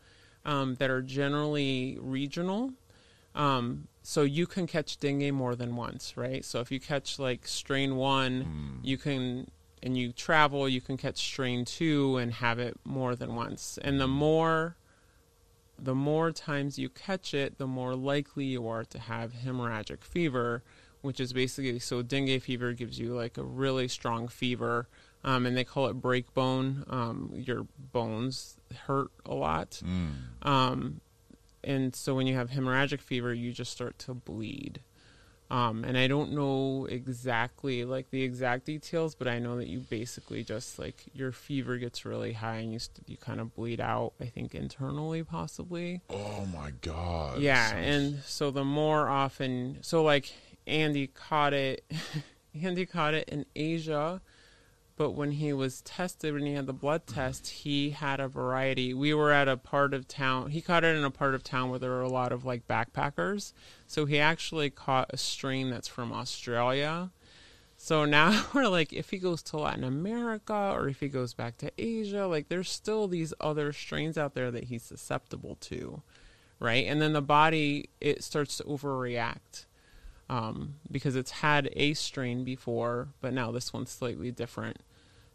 [0.44, 2.72] um, that are generally regional.
[3.34, 6.44] Um, so you can catch dengue more than once, right?
[6.44, 9.48] So if you catch like strain one, you can,
[9.82, 13.78] and you travel, you can catch strain two and have it more than once.
[13.82, 14.76] And the more,
[15.78, 20.62] the more times you catch it, the more likely you are to have hemorrhagic fever,
[21.00, 24.88] which is basically so dengue fever gives you like a really strong fever,
[25.24, 26.84] um, and they call it break bone.
[26.88, 29.80] Um, your bones hurt a lot.
[30.42, 31.00] Um,
[31.64, 34.80] and so when you have hemorrhagic fever, you just start to bleed.
[35.50, 39.80] Um, and I don't know exactly like the exact details, but I know that you
[39.80, 43.78] basically just like your fever gets really high and you st- you kind of bleed
[43.78, 44.14] out.
[44.18, 46.00] I think internally, possibly.
[46.08, 47.40] Oh my God.
[47.40, 50.32] yeah, Sounds- and so the more often, so like
[50.66, 51.84] Andy caught it,
[52.62, 54.22] Andy caught it in Asia,
[54.96, 58.92] but when he was tested, when he had the blood test, he had a variety.
[58.92, 60.50] We were at a part of town.
[60.50, 62.68] He caught it in a part of town where there were a lot of like
[62.68, 63.52] backpackers.
[63.86, 67.10] So he actually caught a strain that's from Australia.
[67.78, 71.56] So now we're like, if he goes to Latin America or if he goes back
[71.58, 76.02] to Asia, like there's still these other strains out there that he's susceptible to,
[76.60, 76.86] right?
[76.86, 79.64] And then the body it starts to overreact
[80.32, 84.78] um, because it's had a strain before, but now this one's slightly different.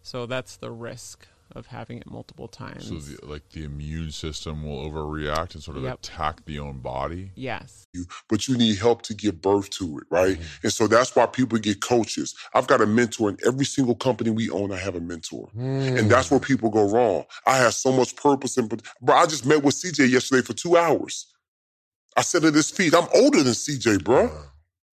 [0.02, 2.88] So that's the risk of having it multiple times.
[2.88, 6.00] So, the, like, the immune system will overreact and sort of Yep.
[6.00, 7.32] attack the own body.
[7.36, 7.86] yes.
[8.28, 10.38] but you need help to give birth to it, right?
[10.38, 10.60] Mm-hmm.
[10.64, 12.36] And so that's why people get coaches.
[12.54, 14.72] I've got a mentor in every single company we own.
[14.72, 16.10] I have a mentor, and mm.
[16.10, 17.26] that's where people go wrong.
[17.46, 18.70] I have so much purpose, and
[19.02, 21.28] bro, I just met with CJ yesterday for two hours.
[22.16, 22.94] I sat at his feet.
[22.94, 24.30] I'm older than CJ, bro.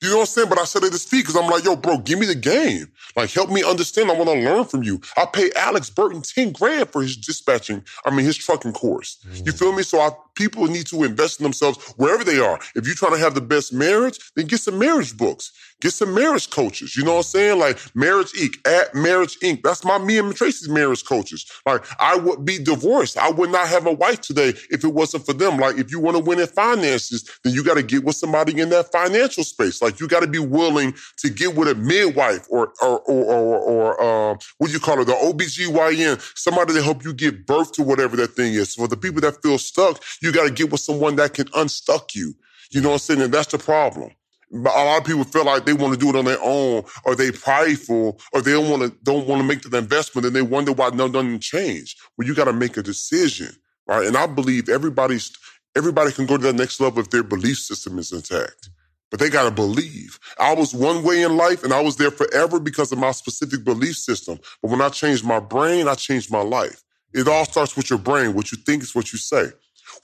[0.05, 0.49] You know what I'm saying?
[0.51, 2.93] But I said at his feet because I'm like, yo, bro, give me the game.
[3.17, 4.11] Like, help me understand.
[4.11, 5.01] I want to learn from you.
[5.17, 9.19] I pay Alex Burton 10 grand for his dispatching, I mean, his trucking course.
[9.33, 9.59] You mm.
[9.59, 9.83] feel me?
[9.83, 12.59] So I, people need to invest in themselves wherever they are.
[12.75, 15.53] If you're trying to have the best marriage, then get some marriage books.
[15.81, 16.97] Get some marriage coaches.
[16.97, 17.59] You know what I'm saying?
[17.59, 18.57] Like Marriage Inc.
[18.67, 19.63] At Marriage Inc.
[19.63, 21.45] That's my me and Tracy's marriage coaches.
[21.67, 23.19] Like I would be divorced.
[23.19, 25.59] I would not have a wife today if it wasn't for them.
[25.59, 28.59] Like if you want to win in finances, then you got to get with somebody
[28.61, 29.83] in that financial space.
[29.83, 33.59] Like you got to be willing to get with a midwife or or or or,
[33.59, 35.07] or uh, what do you call it?
[35.07, 38.75] The OBGYN, somebody to help you give birth to whatever that thing is.
[38.75, 42.15] For the people that feel stuck, you got to get with someone that can unstuck
[42.15, 42.35] you.
[42.71, 43.23] You know what I'm saying?
[43.23, 44.11] And that's the problem.
[44.53, 47.15] A lot of people feel like they want to do it on their own, or
[47.15, 50.43] they prideful, or they don't want to don't want to make the investment, and they
[50.43, 51.99] wonder why nothing changed.
[52.17, 53.51] Well, you got to make a decision,
[53.87, 54.07] right?
[54.07, 55.33] And I believe everybody's
[55.77, 58.71] everybody can go to that next level if their belief system is intact.
[59.11, 60.19] But they got to believe.
[60.39, 63.65] I was one way in life, and I was there forever because of my specific
[63.65, 64.39] belief system.
[64.63, 66.83] But when I changed my brain, I changed my life.
[67.13, 68.35] It all starts with your brain.
[68.35, 69.51] What you think is what you say.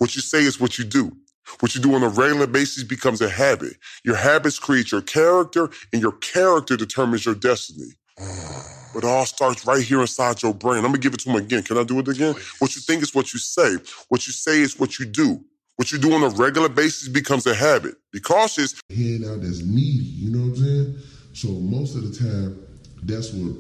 [0.01, 1.13] What you say is what you do.
[1.61, 3.75] What you do on a regular basis becomes a habit.
[4.03, 7.93] Your habits create your character, and your character determines your destiny.
[8.19, 8.95] Mm.
[8.95, 10.79] But it all starts right here inside your brain.
[10.79, 11.63] I'm gonna give it to him again.
[11.65, 12.35] Can I do it again?
[12.61, 13.77] What you think is what you say.
[14.09, 15.45] What you say is what you do.
[15.77, 17.97] What you do on a regular basis becomes a habit.
[18.11, 18.81] Be cautious.
[18.89, 20.97] Head out that's needy, you know what I'm saying?
[21.35, 22.67] So most of the time,
[23.03, 23.55] that's what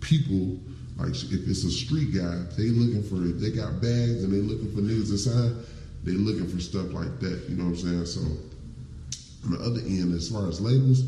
[0.00, 0.60] people
[1.00, 1.10] like.
[1.10, 3.40] If it's a street guy, they looking for it.
[3.40, 5.52] They got bags and they looking for niggas inside.
[6.04, 7.46] They looking for stuff like that.
[7.48, 8.06] You know what I'm saying?
[8.06, 8.20] So
[9.44, 11.02] on the other end, as far as labels,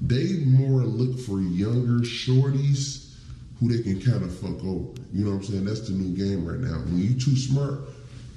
[0.00, 3.14] they more look for younger shorties
[3.58, 4.88] who they can kind of fuck over.
[5.12, 5.64] You know what I'm saying?
[5.66, 6.78] That's the new game right now.
[6.78, 7.80] When you too smart,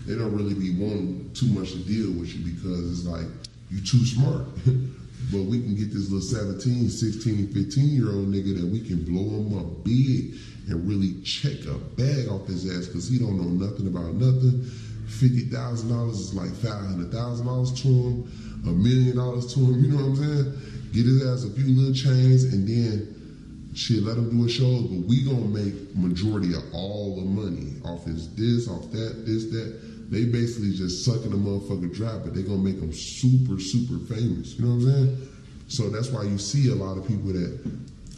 [0.06, 3.28] they don't really be wanting too much to deal with you because it's like
[3.72, 4.46] you too smart.
[5.32, 9.04] but we can get this little 17, 16, 15 year old nigga that we can
[9.04, 10.36] blow him up big
[10.70, 14.64] and really check a bag off his ass because he don't know nothing about nothing.
[15.08, 18.32] Fifty thousand dollars is like five hundred thousand dollars to him,
[18.66, 19.84] a million dollars to him.
[19.84, 20.92] You know what I'm saying?
[20.94, 24.82] Get his ass a few little chains and then shit, let him do a show.
[24.82, 29.46] But we gonna make majority of all the money off his this, off that, this,
[29.52, 29.93] that.
[30.10, 34.58] They basically just sucking the motherfucker dry, but they gonna make them super, super famous.
[34.58, 35.30] You know what I'm saying?
[35.68, 37.60] So that's why you see a lot of people that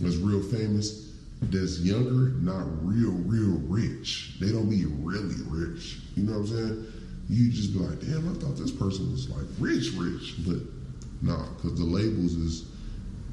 [0.01, 4.35] was real famous that's younger, not real, real rich.
[4.39, 5.99] They don't be really rich.
[6.15, 6.93] You know what I'm saying?
[7.29, 10.35] You just be like, damn, I thought this person was like rich, rich.
[10.45, 10.59] But
[11.21, 12.65] nah, because the labels is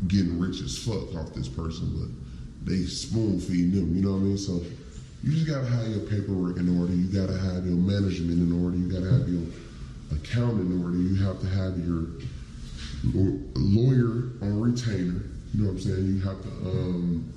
[0.09, 4.19] getting rich as fuck off this person, but they spoon feeding them, you know what
[4.19, 4.39] I mean?
[4.39, 4.63] So
[5.23, 8.77] you just gotta have your paperwork in order, you gotta have your management in order,
[8.77, 9.43] you gotta have your
[10.13, 12.07] accounting in order, you have to have your
[13.55, 15.23] lawyer on retainer,
[15.55, 16.07] you know what I'm saying?
[16.07, 17.33] You have to um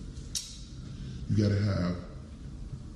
[1.30, 1.96] you got to have,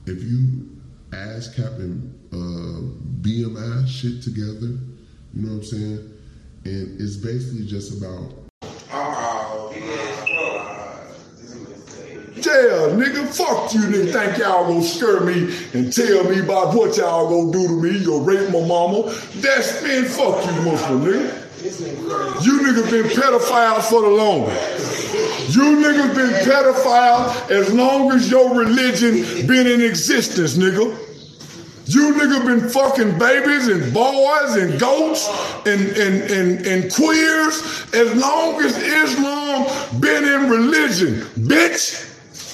[0.06, 0.70] if you
[1.12, 2.82] ASCAP and uh,
[3.22, 4.78] BMI shit together,
[5.34, 6.14] you know what I'm saying?
[6.66, 8.49] And it's basically just about.
[12.46, 14.14] Yeah, nigga, fuck you, nigga.
[14.14, 17.98] Think y'all gonna scare me and tell me about what y'all gonna do to me?
[17.98, 19.14] You'll rape my mama.
[19.36, 21.46] That's been fuck you, Muslim nigga.
[22.42, 25.54] You niggas been pedophiles for the longest.
[25.54, 30.98] You niggas been pedophiles as long as your religion been in existence, nigga.
[31.86, 35.28] You niggas been fucking babies and boys and goats
[35.66, 42.09] and, and, and, and queers as long as Islam been in religion, bitch.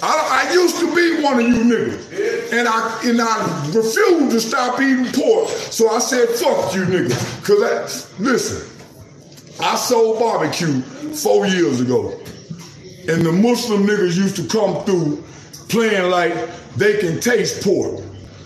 [0.05, 2.53] I, I, used to be one of you niggas.
[2.53, 5.49] And I and I refused to stop eating pork.
[5.49, 7.43] So I said, fuck you niggas.
[7.43, 8.69] Cause I, listen,
[9.59, 12.19] I sold barbecue four years ago.
[13.07, 15.23] And the Muslim niggas used to come through
[15.69, 16.33] playing like
[16.75, 18.03] they can taste pork.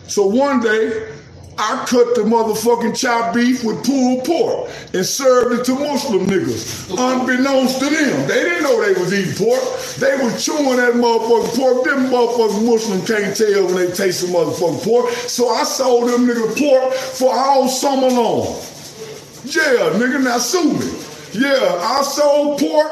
[0.07, 1.13] So one day,
[1.61, 6.89] I cut the motherfucking chopped beef with pulled pork and served it to Muslim niggas,
[6.89, 8.27] unbeknownst to them.
[8.29, 9.61] They didn't know they was eating pork.
[9.97, 11.83] They was chewing that motherfucking pork.
[11.83, 15.11] Them motherfucking Muslim can't tell when they taste the motherfucking pork.
[15.11, 18.55] So I sold them niggas pork for all summer long.
[19.43, 21.08] Yeah, nigga, now sue me.
[21.33, 22.91] Yeah, I sold pork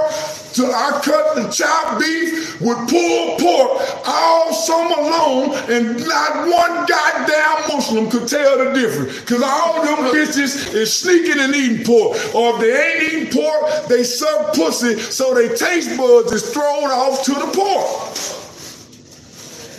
[0.54, 6.86] till I cut the chopped beef with pulled pork all summer long, and not one
[6.86, 9.22] goddamn Muslim could tell the difference.
[9.22, 12.18] Cause all them bitches is sneaking and eating pork.
[12.36, 16.92] Or if they ain't eating pork, they suck pussy, so they taste buds is thrown
[16.92, 18.47] off to the pork.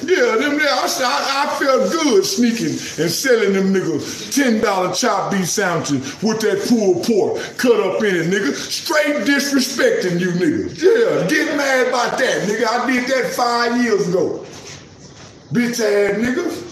[0.02, 2.68] Yeah, them there, I, I, I felt good sneaking
[3.02, 8.14] and selling them niggas $10 chop beef sandwiches with that pulled pork cut up in
[8.14, 8.54] it, nigga.
[8.54, 10.80] Straight disrespecting you niggas.
[10.80, 12.66] Yeah, get mad about that, nigga.
[12.66, 14.46] I did that five years ago.
[15.52, 16.64] Bitch ass niggas.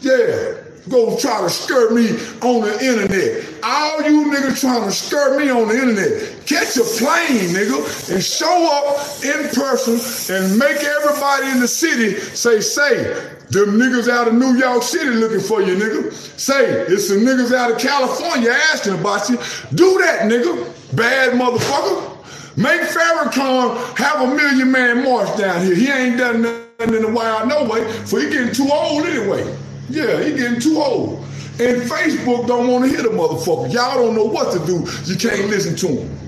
[0.00, 2.10] Yeah go try to skirt me
[2.42, 3.44] on the internet.
[3.62, 8.22] All you niggas trying to skirt me on the internet, catch a plane, nigga, and
[8.22, 9.98] show up in person
[10.34, 13.04] and make everybody in the city say, say,
[13.50, 16.12] them niggas out of New York City looking for you, nigga.
[16.38, 19.36] Say, it's some niggas out of California asking about you.
[19.74, 20.74] Do that, nigga.
[20.94, 22.16] Bad motherfucker.
[22.56, 25.74] Make Farrakhan have a million man march down here.
[25.74, 29.56] He ain't done nothing in a while, no way, for he getting too old anyway.
[29.88, 31.24] Yeah, he getting too old.
[31.60, 33.72] And Facebook don't want to hear the motherfucker.
[33.72, 34.86] Y'all don't know what to do.
[35.10, 36.18] You can't listen to him.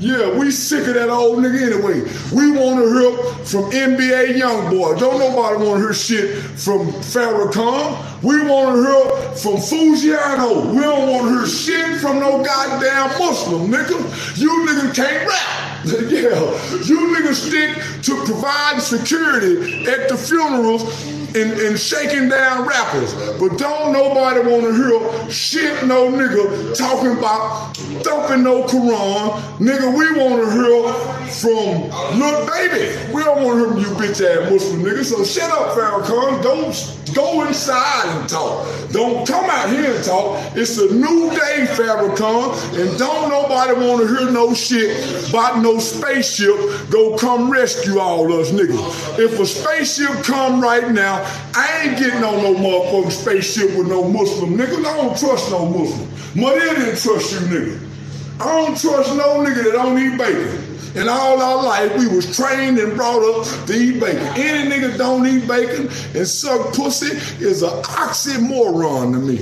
[0.00, 2.02] Yeah, we sick of that old nigga anyway.
[2.32, 4.98] We want to hear from NBA YoungBoy.
[4.98, 8.22] Don't nobody want to hear shit from Farrakhan.
[8.22, 10.72] We want to hear from Fujiano.
[10.72, 14.38] We don't want to hear shit from no goddamn Muslim, nigga.
[14.38, 15.84] You niggas can't rap.
[15.84, 23.14] yeah, you niggas stick to providing security at the funerals and, and shaking down rappers.
[23.38, 29.40] But don't nobody want to hear shit no nigga talking about thumping no Quran.
[29.58, 33.12] Nigga, we want to hear from Lil Baby.
[33.12, 35.04] We don't want to hear from you bitch ass Muslim nigga.
[35.04, 36.42] So shut up, Farrakhan.
[36.42, 38.66] Don't go inside and talk.
[38.90, 40.38] Don't come out here and talk.
[40.56, 42.80] It's a new day, Farrakhan.
[42.80, 46.56] And don't nobody want to hear no shit about no spaceship
[46.90, 49.18] go come rescue all us niggas.
[49.18, 51.22] If a spaceship come right now,
[51.54, 54.84] I ain't getting on no motherfucking spaceship with no Muslim niggas.
[54.84, 56.08] I don't trust no Muslim.
[56.34, 57.88] Mother didn't trust you niggas.
[58.40, 60.67] I don't trust no nigga that don't eat bacon.
[60.94, 64.18] And all our life, we was trained and brought up to eat bacon.
[64.36, 69.38] Any nigga don't eat bacon and suck pussy is an oxymoron to me.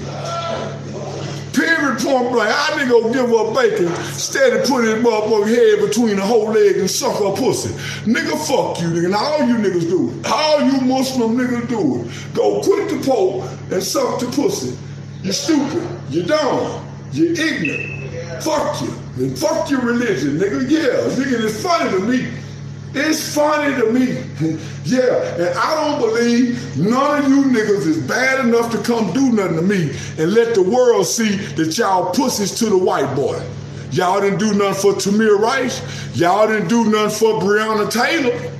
[1.57, 2.51] Period point blank.
[2.55, 6.77] I nigga go give up bacon, steady put his motherfucking head between the whole leg
[6.77, 7.71] and suck her pussy.
[8.05, 9.11] Nigga, fuck you, nigga.
[9.11, 10.27] Now all you niggas do it.
[10.31, 12.35] All you Muslim niggas do it.
[12.35, 14.77] Go quit the pope and suck the pussy.
[15.23, 15.89] You stupid.
[16.11, 16.87] You dumb.
[17.13, 17.96] You ignorant.
[18.43, 18.95] Fuck you.
[19.17, 20.69] And fuck your religion, nigga.
[20.69, 22.29] Yeah, nigga, it's funny to me.
[22.95, 24.13] It's funny to me.
[24.85, 29.33] yeah, and I don't believe none of you niggas is bad enough to come do
[29.33, 33.39] nothing to me and let the world see that y'all pussies to the white boy.
[33.91, 35.83] Y'all didn't do nothing for Tamir Rice.
[36.17, 38.53] Y'all didn't do nothing for Breonna Taylor.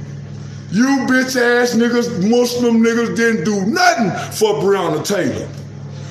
[0.71, 5.49] You bitch ass niggas, Muslim niggas didn't do nothing for Breonna Taylor.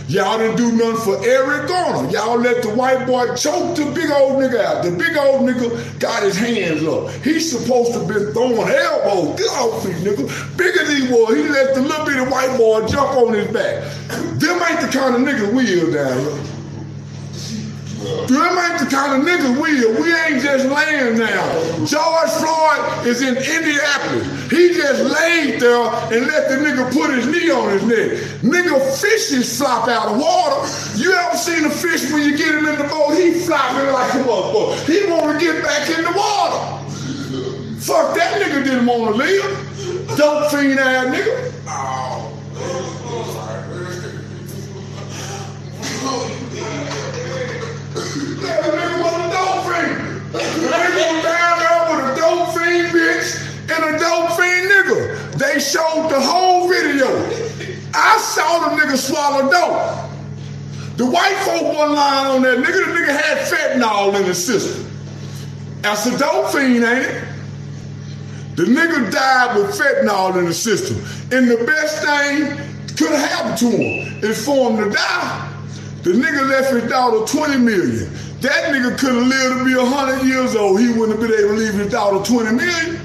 [0.08, 2.10] Y'all didn't do nothing for Eric Garner.
[2.12, 4.84] Y'all let the white boy choke the big old nigga out.
[4.84, 7.10] The big old nigga got his hands up.
[7.24, 9.40] He's supposed to been throwing elbows.
[9.40, 10.58] Get off me, nigga.
[10.58, 11.36] Bigger than he was.
[11.36, 13.84] He let the little bitty white boy jump on his back.
[14.40, 16.55] Them ain't the kind of niggas we is down here.
[18.06, 20.02] Them ain't the kind of niggas we are.
[20.02, 21.86] We ain't just laying down.
[21.86, 24.52] George Floyd is in Indianapolis.
[24.52, 28.42] He just laid there and let the nigga put his knee on his neck.
[28.42, 30.68] Nigga, fishes flop out of water.
[30.98, 33.16] You ever seen a fish when you get him in the boat?
[33.16, 34.86] He flopping like a motherfucker.
[34.86, 36.76] He want to get back in the water.
[37.80, 40.18] Fuck that nigga didn't want to live.
[40.18, 41.54] Dope fiend ass nigga.
[41.68, 42.32] Oh.
[47.96, 49.96] Nigga was a dope fiend.
[51.24, 53.28] Down there with a dope fiend bitch
[53.72, 54.98] and a dope fiend nigga.
[55.38, 57.08] They showed the whole video.
[57.94, 60.98] I saw the nigga swallow dope.
[60.98, 64.92] The white folk one line on that nigga, the nigga had fentanyl in his system.
[65.82, 67.24] That's a dope fiend, ain't it?
[68.56, 70.98] The nigga died with fentanyl in the system.
[71.32, 72.58] And the best thing
[72.98, 75.55] could have happened to him is for him to die.
[76.06, 78.14] The nigga left his daughter 20 million.
[78.42, 80.80] That nigga could have lived to be 100 years old.
[80.80, 83.02] He wouldn't have been able to leave his daughter 20 million.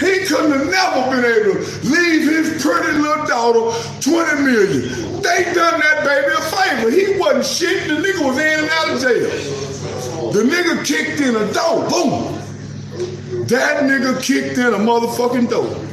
[0.00, 5.20] He couldn't have never been able to leave his pretty little daughter 20 million.
[5.20, 6.90] They done that baby a favor.
[6.90, 7.88] He wasn't shit.
[7.88, 10.32] The nigga was in and out of jail.
[10.32, 11.86] The nigga kicked in a door.
[11.90, 13.46] Boom.
[13.48, 15.89] That nigga kicked in a motherfucking door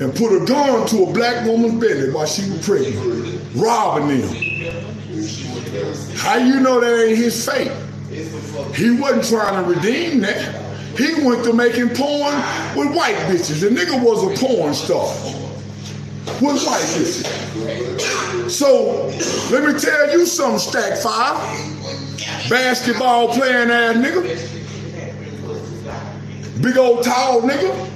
[0.00, 4.28] and put a gun to a black woman's belly while she was pregnant, robbing them.
[6.16, 7.72] How you know that ain't his fate?
[8.74, 10.62] He wasn't trying to redeem that.
[10.96, 12.34] He went to making porn
[12.76, 13.60] with white bitches.
[13.60, 15.06] The nigga was a porn star
[16.40, 18.50] with white bitches.
[18.50, 19.06] So
[19.54, 21.38] let me tell you something, Stack Five.
[22.48, 24.22] Basketball playing ass nigga.
[26.62, 27.93] Big old tall nigga.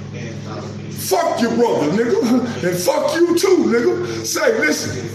[1.09, 2.19] Fuck your brother, nigga.
[2.69, 4.25] And fuck you too, nigga.
[4.25, 5.07] Say, listen,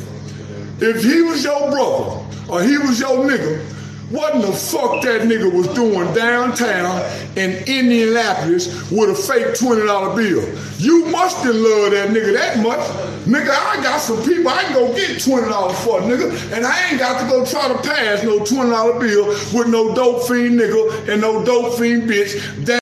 [0.81, 3.63] if he was your brother or he was your nigga,
[4.11, 7.01] what in the fuck that nigga was doing downtown
[7.37, 10.43] in Indianapolis with a fake $20 bill?
[10.79, 12.81] You must have loved that nigga that much.
[13.27, 16.99] Nigga, I got some people I can go get $20 for, nigga, and I ain't
[16.99, 19.27] got to go try to pass no $20 bill
[19.59, 22.67] with no dope fiend nigga and no dope fiend bitch.
[22.67, 22.81] That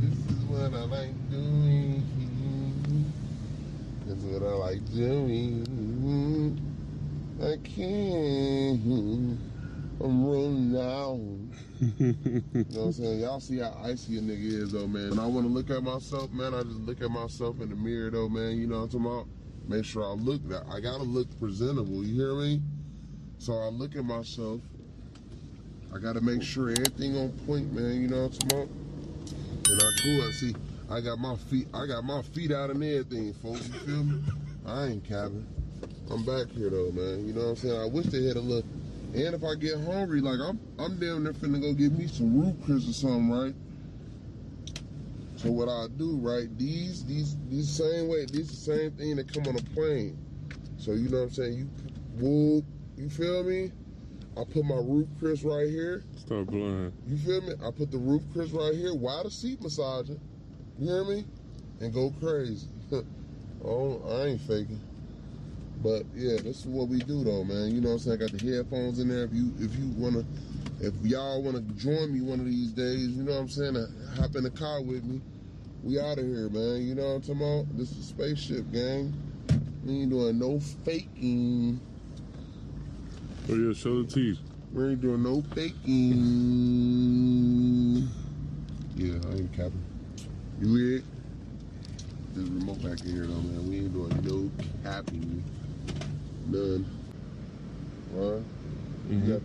[0.00, 2.04] This is what I like doing.
[4.06, 5.64] This is what I like doing.
[7.40, 8.67] I can't.
[8.86, 10.04] Mm-hmm.
[10.04, 11.50] I'm rolling down.
[11.80, 12.14] you
[12.54, 13.20] know what I'm saying?
[13.20, 15.10] Y'all see how icy a nigga is though, man.
[15.10, 17.76] When I want to look at myself, man, I just look at myself in the
[17.76, 18.56] mirror though, man.
[18.56, 19.26] You know what I'm talking about?
[19.66, 22.62] Make sure I look that I gotta look presentable, you hear me?
[23.38, 24.60] So I look at myself.
[25.94, 28.68] I gotta make sure everything on point, man, you know what I'm talking about?
[29.70, 30.22] And I cool.
[30.22, 30.54] I see.
[30.90, 31.68] I got my feet.
[31.74, 33.68] I got my feet out and everything, folks.
[33.68, 34.22] You feel me?
[34.66, 35.46] I ain't capping.
[36.10, 37.26] I'm back here though, man.
[37.26, 37.80] You know what I'm saying?
[37.80, 38.68] I wish they had a little
[39.14, 42.40] And if I get hungry, like I'm, I'm down there finna go get me some
[42.40, 43.54] Ruth Chris or something, right?
[45.36, 46.48] So what I do, right?
[46.58, 50.18] These, these, these same way, these the same thing that come on a plane.
[50.78, 51.54] So you know what I'm saying?
[51.54, 51.70] You,
[52.16, 52.64] whoop,
[52.96, 53.70] you feel me?
[54.36, 56.04] I put my Ruth Chris right here.
[56.16, 56.92] Stop blowing.
[57.06, 57.52] You feel me?
[57.64, 60.20] I put the Ruth Chris right here while the seat massaging.
[60.78, 61.24] You hear me?
[61.80, 62.68] And go crazy.
[63.64, 64.80] oh, I ain't faking.
[65.82, 67.74] But yeah, this is what we do though, man.
[67.74, 68.16] You know what I'm saying?
[68.22, 69.24] I got the headphones in there.
[69.24, 70.24] If you if you wanna
[70.80, 73.76] if y'all wanna join me one of these days, you know what I'm saying?
[73.76, 75.20] Uh, hop in the car with me.
[75.84, 76.82] We out of here, man.
[76.82, 77.78] You know what I'm talking about?
[77.78, 79.14] This is a spaceship gang.
[79.84, 81.80] We ain't doing no faking.
[83.48, 84.38] Oh yeah, show the teeth.
[84.72, 85.98] We ain't doing no faking.
[88.96, 89.84] Yeah, I ain't capping.
[90.60, 91.04] You weird?
[92.34, 93.68] There's a remote back in here though, man.
[93.68, 94.50] We ain't doing no
[94.82, 95.44] capping.
[96.48, 96.86] None.
[98.12, 98.42] Right?
[99.08, 99.30] Mm-hmm.
[99.30, 99.42] Yep.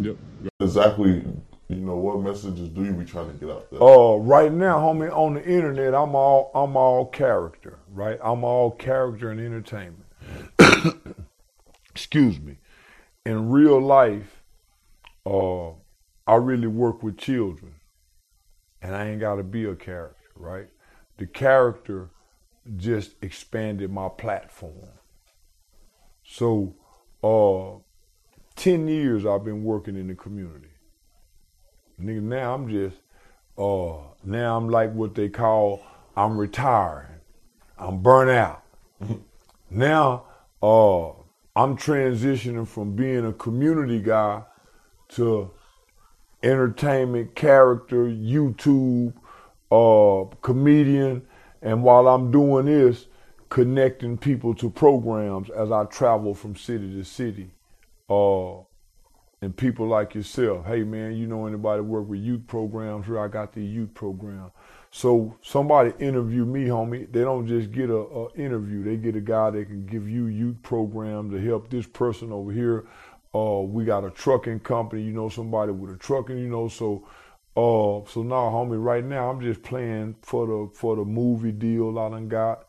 [0.00, 0.16] Yep.
[0.60, 1.24] Exactly,
[1.68, 3.82] you know, what messages do you be trying to get out there?
[3.82, 8.18] Uh, right now, homie, on the internet, I'm all I'm all character, right?
[8.22, 10.04] I'm all character and entertainment.
[11.90, 12.58] Excuse me.
[13.24, 14.42] In real life,
[15.24, 15.70] uh,
[16.26, 17.74] I really work with children,
[18.82, 20.68] and I ain't got to be a character, right?
[21.16, 22.10] The character
[22.76, 24.88] just expanded my platform.
[26.26, 26.74] So,
[27.22, 27.80] uh,
[28.56, 30.68] ten years I've been working in the community.
[32.00, 32.96] Nigga, now I'm just,
[33.56, 35.82] uh, now I'm like what they call,
[36.16, 37.20] I'm retiring.
[37.78, 38.62] I'm burnt out.
[39.70, 40.24] now,
[40.62, 41.10] uh,
[41.56, 44.42] I'm transitioning from being a community guy
[45.10, 45.50] to
[46.42, 49.14] entertainment character, YouTube,
[49.70, 51.22] uh, comedian,
[51.62, 53.06] and while I'm doing this,
[53.54, 57.52] connecting people to programs as I travel from city to city.
[58.10, 58.62] Uh,
[59.40, 63.06] and people like yourself, hey man, you know anybody work with youth programs?
[63.06, 64.50] Here I got the youth program.
[64.90, 67.12] So somebody interview me, homie.
[67.12, 68.82] They don't just get a, a interview.
[68.82, 72.50] They get a guy that can give you youth program to help this person over
[72.50, 72.88] here.
[73.32, 75.02] Uh, we got a trucking company.
[75.02, 76.38] You know somebody with a trucking.
[76.38, 77.06] You know so.
[77.56, 81.96] Uh, so now, homie, right now I'm just playing for the for the movie deal
[82.00, 82.64] I done got.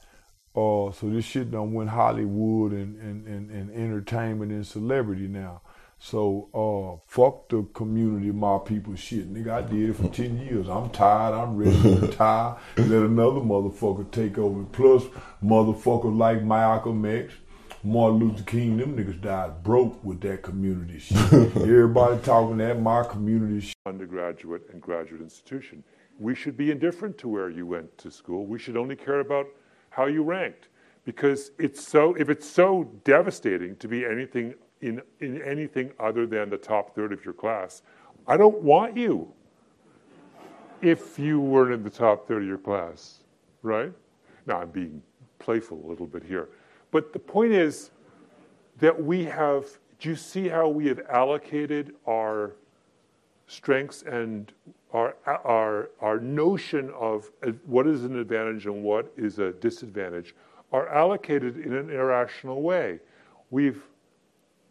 [0.55, 5.61] Uh, so this shit done went Hollywood and, and, and, and entertainment and celebrity now.
[5.99, 9.33] So uh, fuck the community, my people shit.
[9.33, 10.67] Nigga, I did it for 10 years.
[10.69, 11.33] I'm tired.
[11.33, 12.57] I'm ready to retire.
[12.77, 14.63] Let another motherfucker take over.
[14.65, 15.03] Plus,
[15.43, 17.33] motherfuckers like Malcolm X,
[17.83, 21.17] Martin Luther King, them niggas died broke with that community shit.
[21.55, 23.75] Everybody talking that my community shit.
[23.85, 25.83] undergraduate and graduate institution.
[26.17, 28.45] We should be indifferent to where you went to school.
[28.45, 29.47] We should only care about
[29.95, 30.67] how you ranked.
[31.05, 36.49] Because it's so, if it's so devastating to be anything in, in anything other than
[36.49, 37.83] the top third of your class,
[38.27, 39.31] I don't want you
[40.81, 43.19] if you weren't in the top third of your class,
[43.61, 43.93] right?
[44.45, 45.01] Now I'm being
[45.39, 46.49] playful a little bit here.
[46.91, 47.91] But the point is
[48.79, 49.65] that we have,
[49.99, 52.55] do you see how we have allocated our
[53.47, 54.51] strengths and
[54.93, 60.35] our, our, our notion of uh, what is an advantage and what is a disadvantage
[60.71, 62.99] are allocated in an irrational way.
[63.49, 63.83] We've,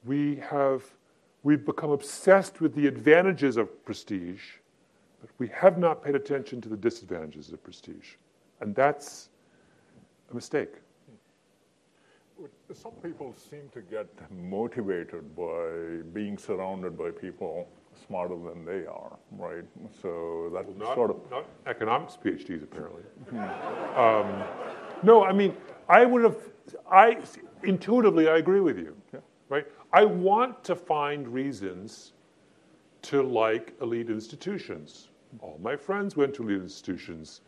[0.05, 0.83] we have,
[1.43, 4.43] we've become obsessed with the advantages of prestige,
[5.21, 8.15] but we have not paid attention to the disadvantages of prestige.
[8.61, 9.29] And that's
[10.31, 10.75] a mistake.
[12.73, 17.69] Some people seem to get motivated by being surrounded by people
[18.07, 19.65] smarter than they are, right?
[20.03, 23.03] So that Not, sort of not economics PhDs, apparently.
[23.97, 24.43] um,
[25.03, 25.57] no, I mean,
[25.89, 26.37] I would have,
[26.91, 27.19] I
[27.63, 28.97] intuitively, I agree with you,
[29.49, 29.67] right?
[29.93, 32.13] I want to find reasons
[33.03, 35.09] to like elite institutions.
[35.41, 37.43] All my friends went to elite institutions.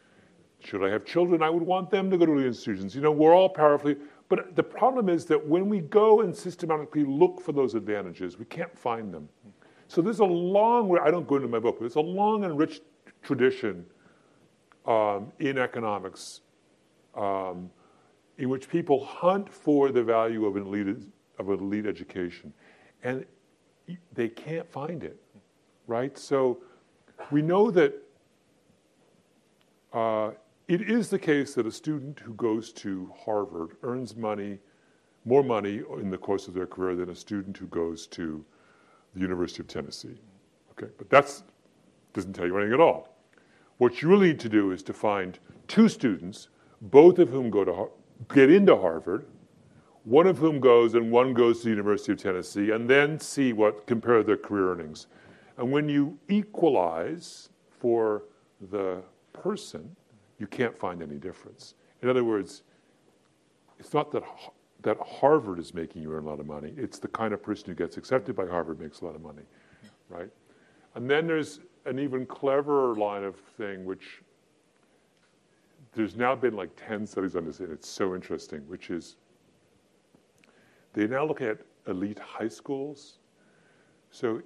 [0.60, 2.94] Should I have children, I would want them to go to elite institutions.
[2.94, 3.96] You know, we're all powerfully,
[4.28, 8.44] but the problem is that when we go and systematically look for those advantages, we
[8.46, 9.28] can't find them.
[9.88, 12.58] So there's a long, I don't go into my book, but there's a long and
[12.58, 12.80] rich
[13.22, 13.86] tradition
[14.86, 16.40] um, in economics
[17.14, 17.70] um,
[18.38, 20.96] in which people hunt for the value of an elite,
[21.38, 22.52] of an elite education.
[23.02, 23.24] And
[24.12, 25.20] they can't find it,
[25.86, 26.16] right?
[26.18, 26.58] So
[27.30, 27.94] we know that
[29.92, 30.32] uh,
[30.68, 34.58] it is the case that a student who goes to Harvard earns money,
[35.24, 38.44] more money in the course of their career than a student who goes to
[39.16, 40.20] the University of Tennessee.
[40.72, 41.42] Okay, but that
[42.12, 43.16] doesn't tell you anything at all.
[43.78, 45.38] What you really need to do is to find
[45.68, 46.48] two students,
[46.80, 47.88] both of whom go to
[48.32, 49.26] get into Harvard,
[50.04, 53.52] one of whom goes and one goes to the University of Tennessee, and then see
[53.52, 55.08] what compare their career earnings.
[55.56, 57.48] And when you equalize
[57.80, 58.24] for
[58.70, 59.02] the
[59.32, 59.96] person,
[60.38, 61.74] you can't find any difference.
[62.02, 62.62] In other words,
[63.78, 64.22] it's not that
[64.82, 66.72] that Harvard is making you earn a lot of money.
[66.76, 69.42] It's the kind of person who gets accepted by Harvard makes a lot of money,
[70.08, 70.30] right?
[70.94, 74.22] And then there's an even cleverer line of thing, which
[75.94, 79.16] there's now been like 10 studies on this, and it's so interesting, which is
[80.92, 83.18] they now look at elite high schools.
[84.10, 84.42] So,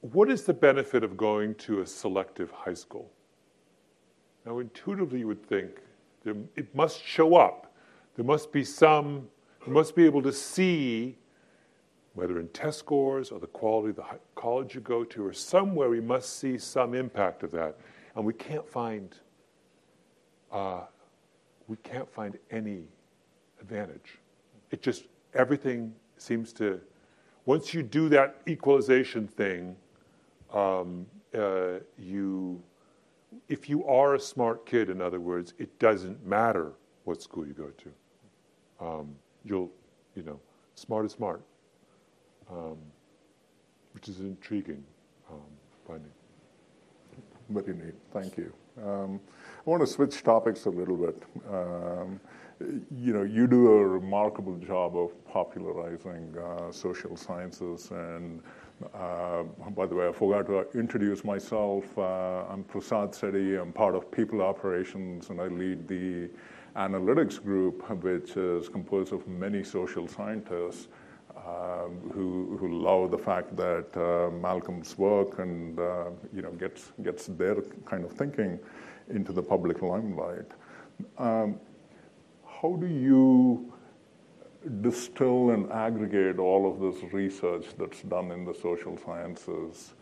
[0.00, 3.10] what is the benefit of going to a selective high school?
[4.46, 5.80] Now, intuitively, you would think
[6.24, 7.69] it must show up
[8.16, 9.28] there must be some,
[9.66, 11.16] you must be able to see
[12.14, 14.04] whether in test scores or the quality of the
[14.34, 17.76] college you go to or somewhere we must see some impact of that.
[18.16, 19.14] And we can't find,
[20.50, 20.82] uh,
[21.68, 22.82] we can't find any
[23.60, 24.18] advantage.
[24.70, 25.04] It just,
[25.34, 26.80] everything seems to,
[27.46, 29.76] once you do that equalization thing,
[30.52, 32.60] um, uh, you,
[33.48, 36.72] if you are a smart kid, in other words, it doesn't matter
[37.04, 37.90] what school you go to
[38.80, 39.70] um, you'll,
[40.14, 40.40] you know,
[40.74, 41.42] smart is smart,
[42.50, 42.76] um,
[43.92, 44.82] which is intriguing
[45.30, 45.40] um,
[45.86, 46.10] finding.
[47.50, 47.94] Very neat.
[48.12, 48.52] Thank you.
[48.82, 49.20] Um,
[49.66, 51.22] I want to switch topics a little bit.
[51.52, 52.20] Um,
[52.94, 57.90] you know, you do a remarkable job of popularizing uh, social sciences.
[57.90, 58.42] And
[58.94, 59.42] uh,
[59.74, 61.84] by the way, I forgot to introduce myself.
[61.98, 63.60] Uh, I'm Prasad Sethi.
[63.60, 66.30] I'm part of People Operations, and I lead the
[66.76, 70.88] analytics group, which is composed of many social scientists
[71.36, 76.92] um, who, who love the fact that uh, Malcolm's work and uh, you know gets
[77.02, 77.56] gets their
[77.86, 78.58] kind of thinking
[79.08, 80.50] into the public limelight.
[81.18, 81.58] Um,
[82.46, 83.72] how do you
[84.82, 89.94] distill and aggregate all of this research that's done in the social sciences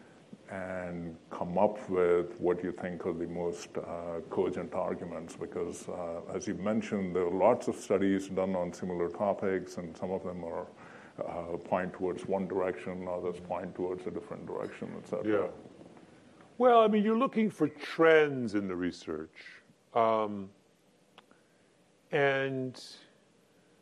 [0.50, 6.20] and come up with what you think are the most uh, cogent arguments because, uh,
[6.34, 10.24] as you mentioned, there are lots of studies done on similar topics, and some of
[10.24, 10.66] them are
[11.20, 15.42] uh, point towards one direction, others point towards a different direction, etc.
[15.42, 15.46] Yeah.
[16.56, 19.62] Well, I mean, you're looking for trends in the research.
[19.94, 20.48] Um,
[22.10, 22.82] and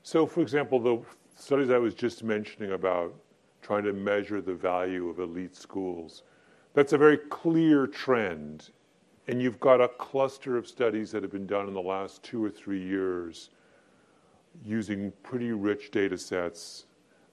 [0.03, 1.01] so, for example, the
[1.37, 3.15] studies I was just mentioning about
[3.63, 6.25] trying to measure the value of elite schools
[6.77, 8.69] that's a very clear trend.
[9.29, 12.45] And you've got a cluster of studies that have been done in the last two
[12.45, 13.49] or three years
[14.63, 16.85] using pretty rich data sets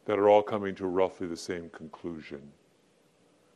[0.05, 2.41] that are all coming to roughly the same conclusion.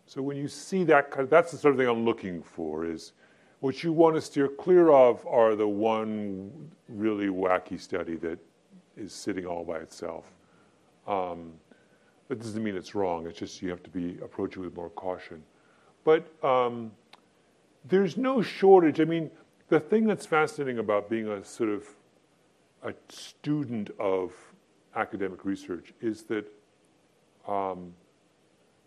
[0.06, 3.14] So when you see that, that's the sort of thing I'm looking for is
[3.62, 8.40] what you want to steer clear of are the one really wacky study that
[8.98, 10.34] is sitting all by itself.
[11.08, 11.54] Um,
[12.28, 13.26] that doesn't mean it's wrong.
[13.26, 15.42] It's just you have to be approaching with more caution.
[16.08, 16.94] But um,
[17.84, 19.02] there's no shortage.
[19.02, 19.30] I mean,
[19.68, 21.86] the thing that's fascinating about being a sort of
[22.82, 24.32] a student of
[24.96, 26.50] academic research is that
[27.46, 27.94] um,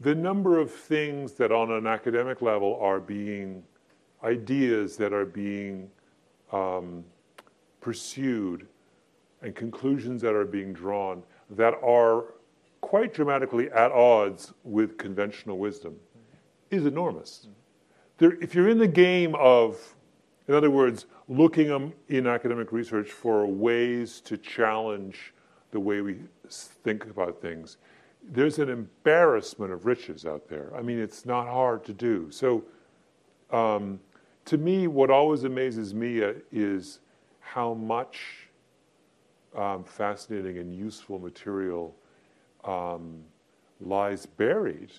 [0.00, 3.64] the number of things that on an academic level are being
[4.24, 5.90] ideas that are being
[6.52, 7.04] um,
[7.82, 8.66] pursued
[9.42, 12.32] and conclusions that are being drawn that are
[12.80, 15.94] quite dramatically at odds with conventional wisdom
[16.70, 17.48] is enormous.
[18.18, 19.94] There, if you're in the game of,
[20.46, 25.32] in other words, looking in academic research for ways to challenge
[25.70, 26.16] the way we
[26.48, 27.78] think about things,
[28.22, 30.72] there's an embarrassment of riches out there.
[30.76, 32.30] I mean, it's not hard to do.
[32.30, 32.64] So,
[33.50, 34.00] um,
[34.44, 37.00] to me, what always amazes me uh, is
[37.40, 38.48] how much
[39.56, 41.94] um, fascinating and useful material
[42.64, 43.22] um,
[43.80, 44.90] lies buried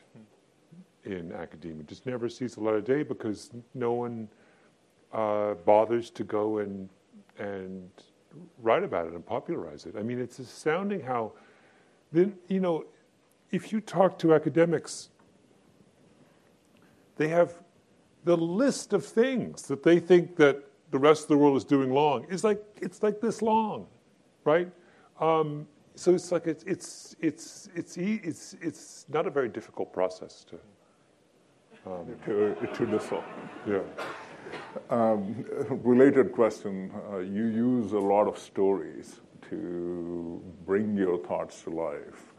[1.06, 1.84] in academia.
[1.84, 4.28] Just never sees the light of day because no one
[5.14, 6.90] uh, bothers to go and
[7.38, 7.90] and
[8.62, 9.96] write about it and popularize it.
[9.98, 11.34] I mean, it's astounding how
[12.12, 12.86] then you know
[13.52, 15.10] if you talk to academics,
[17.18, 17.54] they have
[18.24, 21.94] the list of things that they think that the rest of the world is doing
[21.94, 23.88] long is like it's like this long,
[24.44, 24.70] right?
[25.20, 30.44] Um, so it's like it's it's it's it's it's it's not a very difficult process
[30.46, 30.58] to
[31.86, 33.24] um, to, to dissolve.
[33.68, 33.80] Yeah.
[34.90, 35.46] Um,
[35.84, 42.34] related question uh, you use a lot of stories to bring your thoughts to life.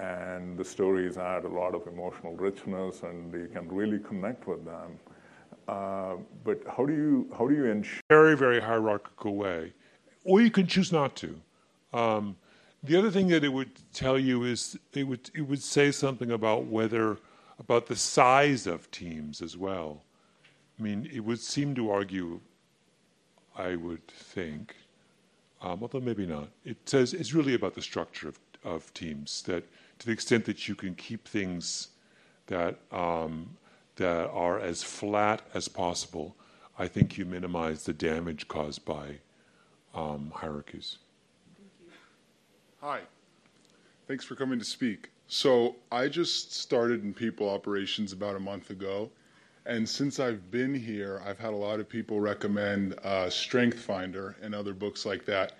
[0.00, 4.64] And the stories add a lot of emotional richness, and you can really connect with
[4.64, 4.98] them.
[5.68, 9.72] Uh, but how do you how do you ensure very very hierarchical way,
[10.24, 11.40] or you can choose not to.
[11.92, 12.36] Um,
[12.84, 16.30] The other thing that it would tell you is it would it would say something
[16.32, 17.18] about whether
[17.58, 20.02] about the size of teams as well.
[20.78, 22.40] I mean, it would seem to argue,
[23.56, 24.76] I would think,
[25.60, 26.48] um, although maybe not.
[26.64, 29.42] It says it's really about the structure of, of teams.
[29.42, 29.64] That
[29.98, 31.88] to the extent that you can keep things
[32.46, 33.56] that um,
[33.96, 36.36] that are as flat as possible,
[36.78, 39.18] I think you minimize the damage caused by
[39.94, 40.98] um, hierarchies.
[42.80, 43.00] Hi.
[44.06, 45.10] Thanks for coming to speak.
[45.30, 49.10] So, I just started in people operations about a month ago.
[49.66, 54.36] And since I've been here, I've had a lot of people recommend uh, Strength Finder
[54.40, 55.52] and other books like that.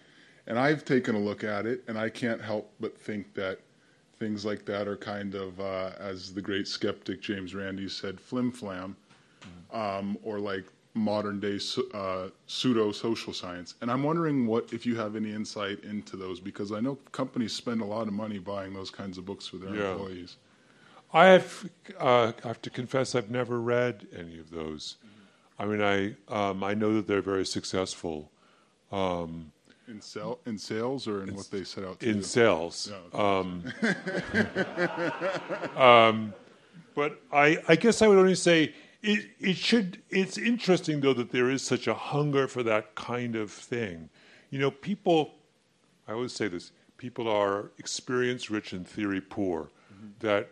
[0.46, 3.60] And I've taken a look at it, and I can't help but think that
[4.18, 8.50] things like that are kind of, uh, as the great skeptic James Randi said, flim
[8.50, 8.96] flam,
[9.70, 10.64] um, or like
[10.98, 11.58] modern day
[11.94, 13.74] uh, pseudo social science.
[13.80, 17.52] And I'm wondering what if you have any insight into those because I know companies
[17.52, 19.92] spend a lot of money buying those kinds of books for their Yeah.
[19.92, 20.36] employees.
[21.12, 24.96] I have, uh, I have to confess, I've never read any of those.
[25.58, 28.30] I mean, I um, I know that they're very successful
[28.92, 29.52] um,
[29.88, 32.22] In sell in sales or in what they set out to in do?
[32.22, 32.92] sales.
[33.12, 33.64] Um,
[35.76, 36.34] um,
[36.94, 40.02] but I, I guess I would only say it, it should.
[40.10, 44.10] It's interesting though that there is such a hunger for that kind of thing.
[44.50, 45.34] You know, people.
[46.06, 49.70] I always say this: people are experience rich and theory poor.
[50.20, 50.50] That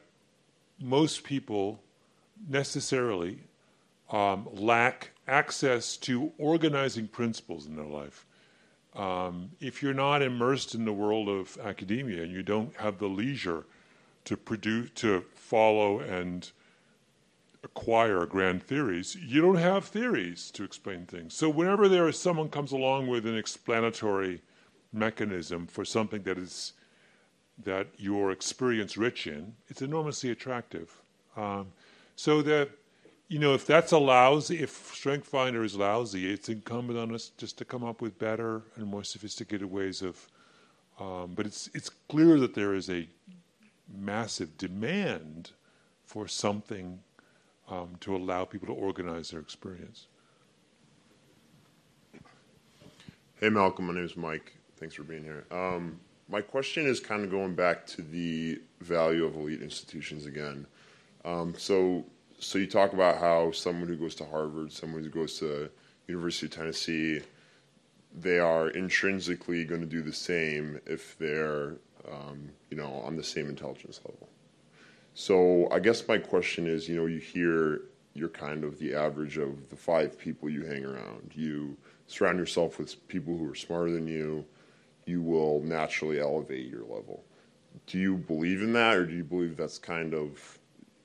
[0.81, 1.81] most people
[2.49, 3.39] necessarily
[4.11, 8.27] um, lack access to organizing principles in their life.
[8.95, 13.09] Um, if you're not immersed in the world of academia and you don't have the
[13.09, 13.65] leisure
[14.25, 16.51] to produce, to follow and
[17.67, 21.35] acquire grand theories, you don't have theories to explain things.
[21.35, 24.41] So whenever there is someone comes along with an explanatory
[24.93, 26.73] mechanism for something that is
[27.65, 30.89] that you're experience rich in, it's enormously attractive.
[31.37, 31.69] Um,
[32.15, 32.71] so that
[33.29, 37.33] you know, if that's a lousy, if Strength Finder is lousy, it's incumbent on us
[37.37, 40.29] just to come up with better and more sophisticated ways of.
[41.01, 43.09] Um, but it's it's clear that there is a
[43.93, 45.51] massive demand
[46.05, 47.01] for something
[47.69, 50.07] um, to allow people to organize their experience.
[53.41, 53.87] Hey, Malcolm.
[53.87, 54.57] My name is Mike.
[54.79, 55.45] Thanks for being here.
[55.51, 60.67] Um, my question is kind of going back to the value of elite institutions again.
[61.25, 62.05] Um, so,
[62.39, 65.71] so you talk about how someone who goes to Harvard, someone who goes to
[66.09, 67.21] University of Tennessee,
[68.19, 71.77] they are intrinsically going to do the same if they're,
[72.11, 74.29] um, you know, on the same intelligence level.
[75.19, 79.39] So, I guess my question is, you know, you hear you're kind of the average
[79.39, 81.33] of the five people you hang around.
[81.35, 81.75] You
[82.07, 84.45] surround yourself with people who are smarter than you.
[85.07, 87.25] You will naturally elevate your level.
[87.87, 90.59] Do you believe in that, or do you believe that's kind of,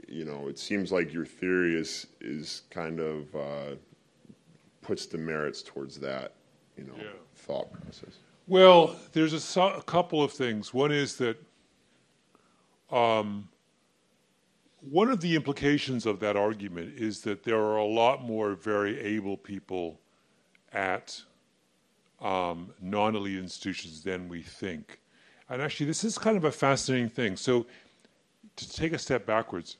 [0.09, 3.75] you know, it seems like your theory is is kind of uh,
[4.81, 6.33] puts the merits towards that,
[6.77, 6.95] you know,
[7.35, 8.17] thought process.
[8.45, 10.73] Well, there's a, so- a couple of things.
[10.73, 11.37] One is that
[12.91, 13.47] um,
[14.81, 18.99] one of the implications of that argument is that there are a lot more very
[18.99, 19.99] able people
[20.73, 21.21] at
[22.19, 24.99] um, non elite institutions than we think.
[25.49, 27.35] And actually, this is kind of a fascinating thing.
[27.35, 27.65] So,
[28.55, 29.77] to take a step backwards,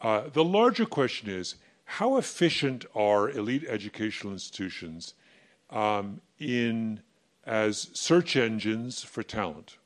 [0.00, 5.14] uh, the larger question is how efficient are elite educational institutions
[5.70, 7.00] um, in
[7.44, 9.76] as search engines for talent?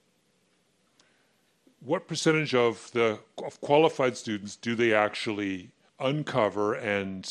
[1.81, 5.71] What percentage of the of qualified students do they actually
[6.01, 7.29] uncover and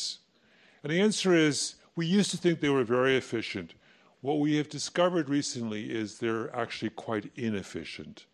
[0.82, 3.74] and the answer is we used to think they were very efficient.
[4.20, 8.26] What we have discovered recently is they're actually quite inefficient.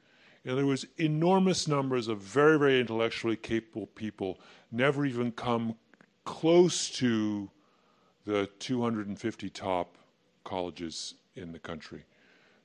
[0.44, 4.38] In other words, enormous numbers of very, very intellectually capable people
[4.70, 5.76] never even come
[6.24, 7.50] close to
[8.26, 9.96] the 250 top
[10.44, 12.04] colleges in the country.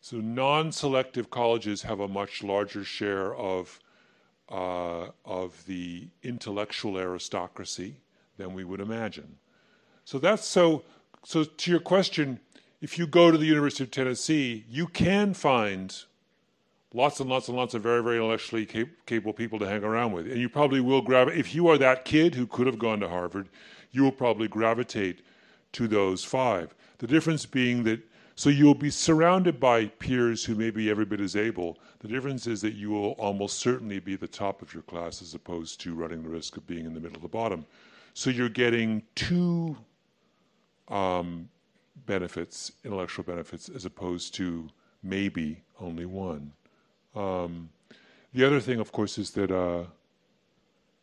[0.01, 3.79] So non-selective colleges have a much larger share of
[4.49, 7.97] uh, of the intellectual aristocracy
[8.37, 9.37] than we would imagine.
[10.05, 10.83] So that's so.
[11.25, 12.39] So to your question,
[12.81, 15.93] if you go to the University of Tennessee, you can find
[16.93, 20.13] lots and lots and lots of very, very intellectually cap- capable people to hang around
[20.13, 21.39] with, and you probably will gravitate.
[21.39, 23.49] If you are that kid who could have gone to Harvard,
[23.91, 25.21] you will probably gravitate
[25.73, 26.73] to those five.
[26.99, 27.99] The difference being that
[28.39, 31.77] so you'll be surrounded by peers who may be every bit as able.
[31.99, 35.33] The difference is that you will almost certainly be the top of your class as
[35.33, 37.65] opposed to running the risk of being in the middle of the bottom.
[38.13, 39.75] So you're getting two
[40.87, 41.49] um,
[42.05, 44.69] benefits, intellectual benefits, as opposed to
[45.03, 46.53] maybe only one.
[47.17, 47.69] Um,
[48.33, 49.83] the other thing, of course, is that, uh,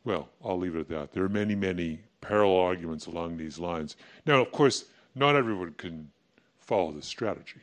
[0.05, 1.13] well, I'll leave it at that.
[1.13, 3.97] There are many, many parallel arguments along these lines.
[4.25, 6.11] Now, of course, not everyone can
[6.67, 7.61] follow this strategy.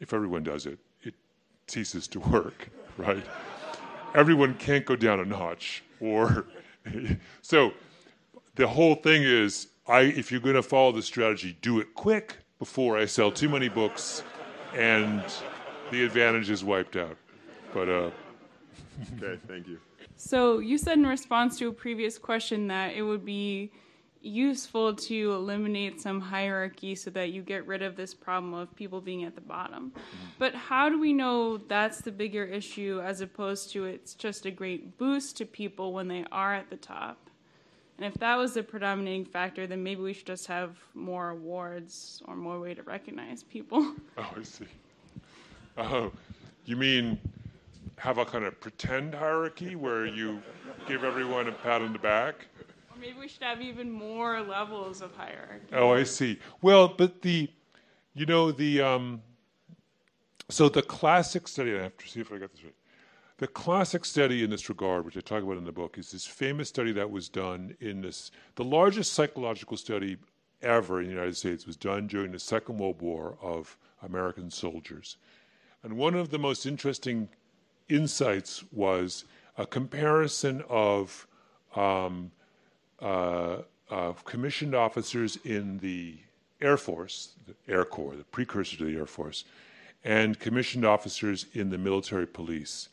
[0.00, 1.14] If everyone does it, it
[1.66, 3.24] ceases to work, right?
[4.14, 6.46] everyone can't go down a notch, or
[7.42, 7.72] so.
[8.56, 12.36] The whole thing is, I if you're going to follow the strategy, do it quick
[12.58, 14.22] before I sell too many books,
[14.74, 15.22] and
[15.90, 17.16] the advantage is wiped out.
[17.72, 18.10] But uh,
[19.16, 19.78] okay, thank you.
[20.16, 23.72] So you said in response to a previous question that it would be
[24.22, 29.00] useful to eliminate some hierarchy so that you get rid of this problem of people
[29.00, 29.90] being at the bottom.
[29.90, 30.26] Mm-hmm.
[30.38, 34.50] But how do we know that's the bigger issue as opposed to it's just a
[34.50, 37.30] great boost to people when they are at the top?
[37.96, 42.22] And if that was the predominating factor, then maybe we should just have more awards
[42.26, 43.94] or more way to recognize people.
[44.18, 44.66] Oh, I see.
[45.76, 46.12] Oh,
[46.64, 47.18] you mean
[47.96, 50.42] have a kind of pretend hierarchy where you
[50.88, 52.46] give everyone a pat on the back?
[53.00, 55.66] Maybe we should have even more levels of hierarchy.
[55.72, 56.38] Oh, I see.
[56.60, 57.48] Well, but the,
[58.14, 59.22] you know, the, um,
[60.50, 62.74] so the classic study, I have to see if I got this right.
[63.38, 66.26] The classic study in this regard, which I talk about in the book, is this
[66.26, 70.18] famous study that was done in this, the largest psychological study
[70.60, 75.16] ever in the United States was done during the Second World War of American soldiers.
[75.82, 77.30] And one of the most interesting
[77.88, 79.24] insights was
[79.56, 81.26] a comparison of
[81.74, 82.30] um,
[83.00, 83.58] uh,
[83.90, 86.16] uh, commissioned officers in the
[86.60, 89.44] Air Force, the Air Corps, the precursor to the Air Force,
[90.04, 92.88] and commissioned officers in the military police.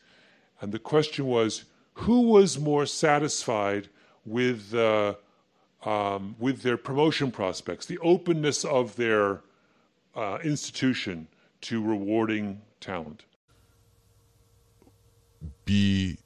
[0.60, 3.88] And the question was who was more satisfied
[4.24, 5.14] with, uh,
[5.84, 9.40] um, with their promotion prospects, the openness of their
[10.14, 11.28] uh, institution
[11.62, 13.24] to rewarding talent?
[15.68, 16.16] be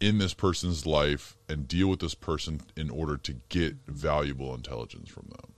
[0.00, 5.08] in this person's life and deal with this person in order to get valuable intelligence
[5.08, 5.52] from them.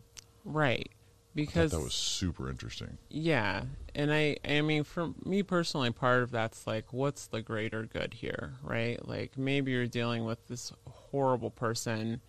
[0.45, 0.89] Right.
[1.35, 2.99] Because that was super interesting.
[3.09, 3.63] Yeah.
[3.95, 8.15] And I I mean for me personally part of that's like what's the greater good
[8.15, 9.07] here, right?
[9.07, 12.21] Like maybe you're dealing with this horrible person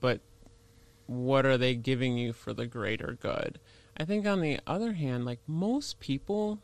[0.00, 0.20] but
[1.06, 3.58] what are they giving you for the greater good?
[3.96, 6.58] I think on the other hand, like most people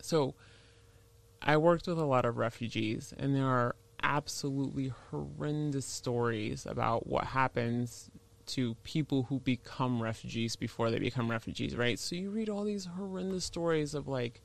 [0.00, 0.34] so
[1.44, 7.24] I worked with a lot of refugees, and there are absolutely horrendous stories about what
[7.24, 8.10] happens
[8.44, 11.98] to people who become refugees before they become refugees, right?
[11.98, 14.42] So you read all these horrendous stories of like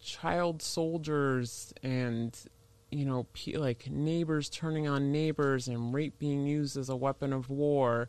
[0.00, 2.38] child soldiers and
[2.90, 7.50] you know like neighbors turning on neighbors and rape being used as a weapon of
[7.50, 8.08] war.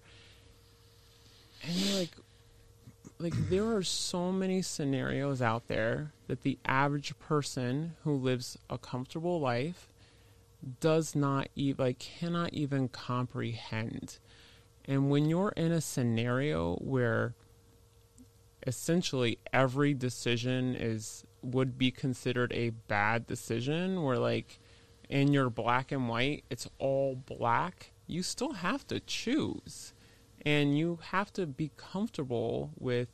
[1.63, 2.15] And you're like
[3.19, 8.77] like there are so many scenarios out there that the average person who lives a
[8.77, 9.89] comfortable life
[10.79, 14.19] does not even like cannot even comprehend.
[14.85, 17.35] And when you're in a scenario where
[18.65, 24.59] essentially every decision is would be considered a bad decision where like
[25.09, 29.93] in your black and white it's all black, you still have to choose
[30.45, 33.09] and you have to be comfortable with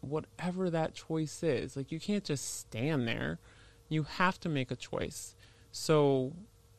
[0.00, 1.76] whatever that choice is.
[1.76, 3.38] Like you can't just stand there.
[3.88, 5.34] You have to make a choice.
[5.72, 6.32] So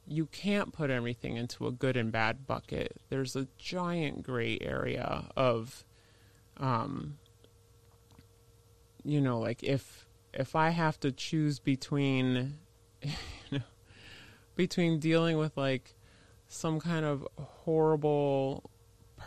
[0.07, 2.97] you can't put everything into a good and bad bucket.
[3.09, 5.85] There's a giant gray area of
[6.57, 7.17] um
[9.03, 12.59] you know, like if if I have to choose between
[13.01, 13.11] you
[13.51, 13.59] know
[14.55, 15.95] between dealing with like
[16.47, 18.70] some kind of horrible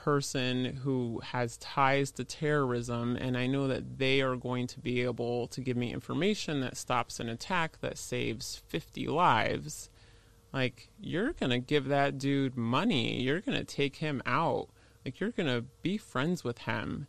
[0.02, 5.02] person who has ties to terrorism, and I know that they are going to be
[5.02, 9.90] able to give me information that stops an attack that saves 50 lives,
[10.54, 13.20] like, you're going to give that dude money.
[13.20, 14.68] You're going to take him out.
[15.04, 17.08] Like, you're going to be friends with him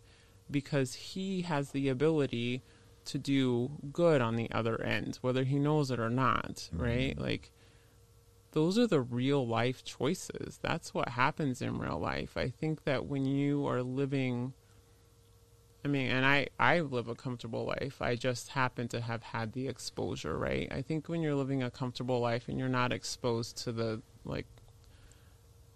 [0.50, 2.64] because he has the ability
[3.06, 6.82] to do good on the other end, whether he knows it or not, mm-hmm.
[6.82, 7.20] right?
[7.20, 7.52] Like,
[8.56, 10.60] those are the real life choices.
[10.62, 12.38] That's what happens in real life.
[12.38, 14.54] I think that when you are living
[15.84, 18.02] I mean, and I I live a comfortable life.
[18.02, 20.68] I just happen to have had the exposure, right?
[20.72, 24.48] I think when you're living a comfortable life and you're not exposed to the like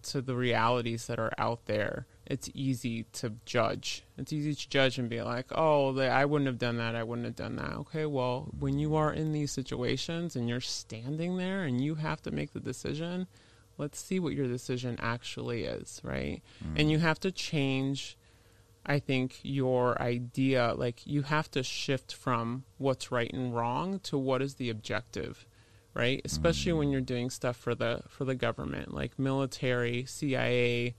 [0.04, 4.04] to the realities that are out there, it's easy to judge.
[4.16, 6.96] It's easy to judge and be like, oh, I wouldn't have done that.
[6.96, 7.74] I wouldn't have done that.
[7.78, 12.22] Okay, well, when you are in these situations and you're standing there and you have
[12.22, 13.26] to make the decision,
[13.80, 16.44] let's see what your decision actually is, right?
[16.64, 16.80] Mm.
[16.80, 18.16] And you have to change.
[18.86, 24.20] I think your idea, like you have to shift from what's right and wrong to
[24.20, 25.48] what is the objective,
[25.96, 26.22] right?
[26.24, 30.96] Especially when you're doing stuff for the for the government, like military, CIA,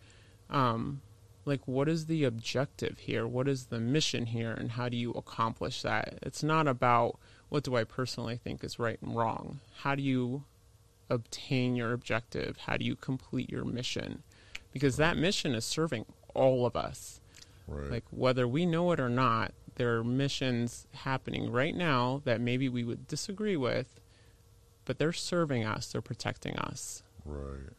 [0.51, 1.03] um,
[1.45, 3.27] like what is the objective here?
[3.27, 6.19] What is the mission here, and how do you accomplish that?
[6.23, 7.19] It's not about
[7.49, 9.61] what do I personally think is right and wrong.
[9.79, 10.45] How do you
[11.09, 12.57] obtain your objective?
[12.67, 14.23] How do you complete your mission?
[14.73, 17.21] Because that mission is serving all of us.
[17.67, 17.91] Right.
[17.91, 22.69] Like whether we know it or not, there are missions happening right now that maybe
[22.69, 24.01] we would disagree with,
[24.85, 27.03] but they're serving us, they're protecting us.
[27.25, 27.73] Right.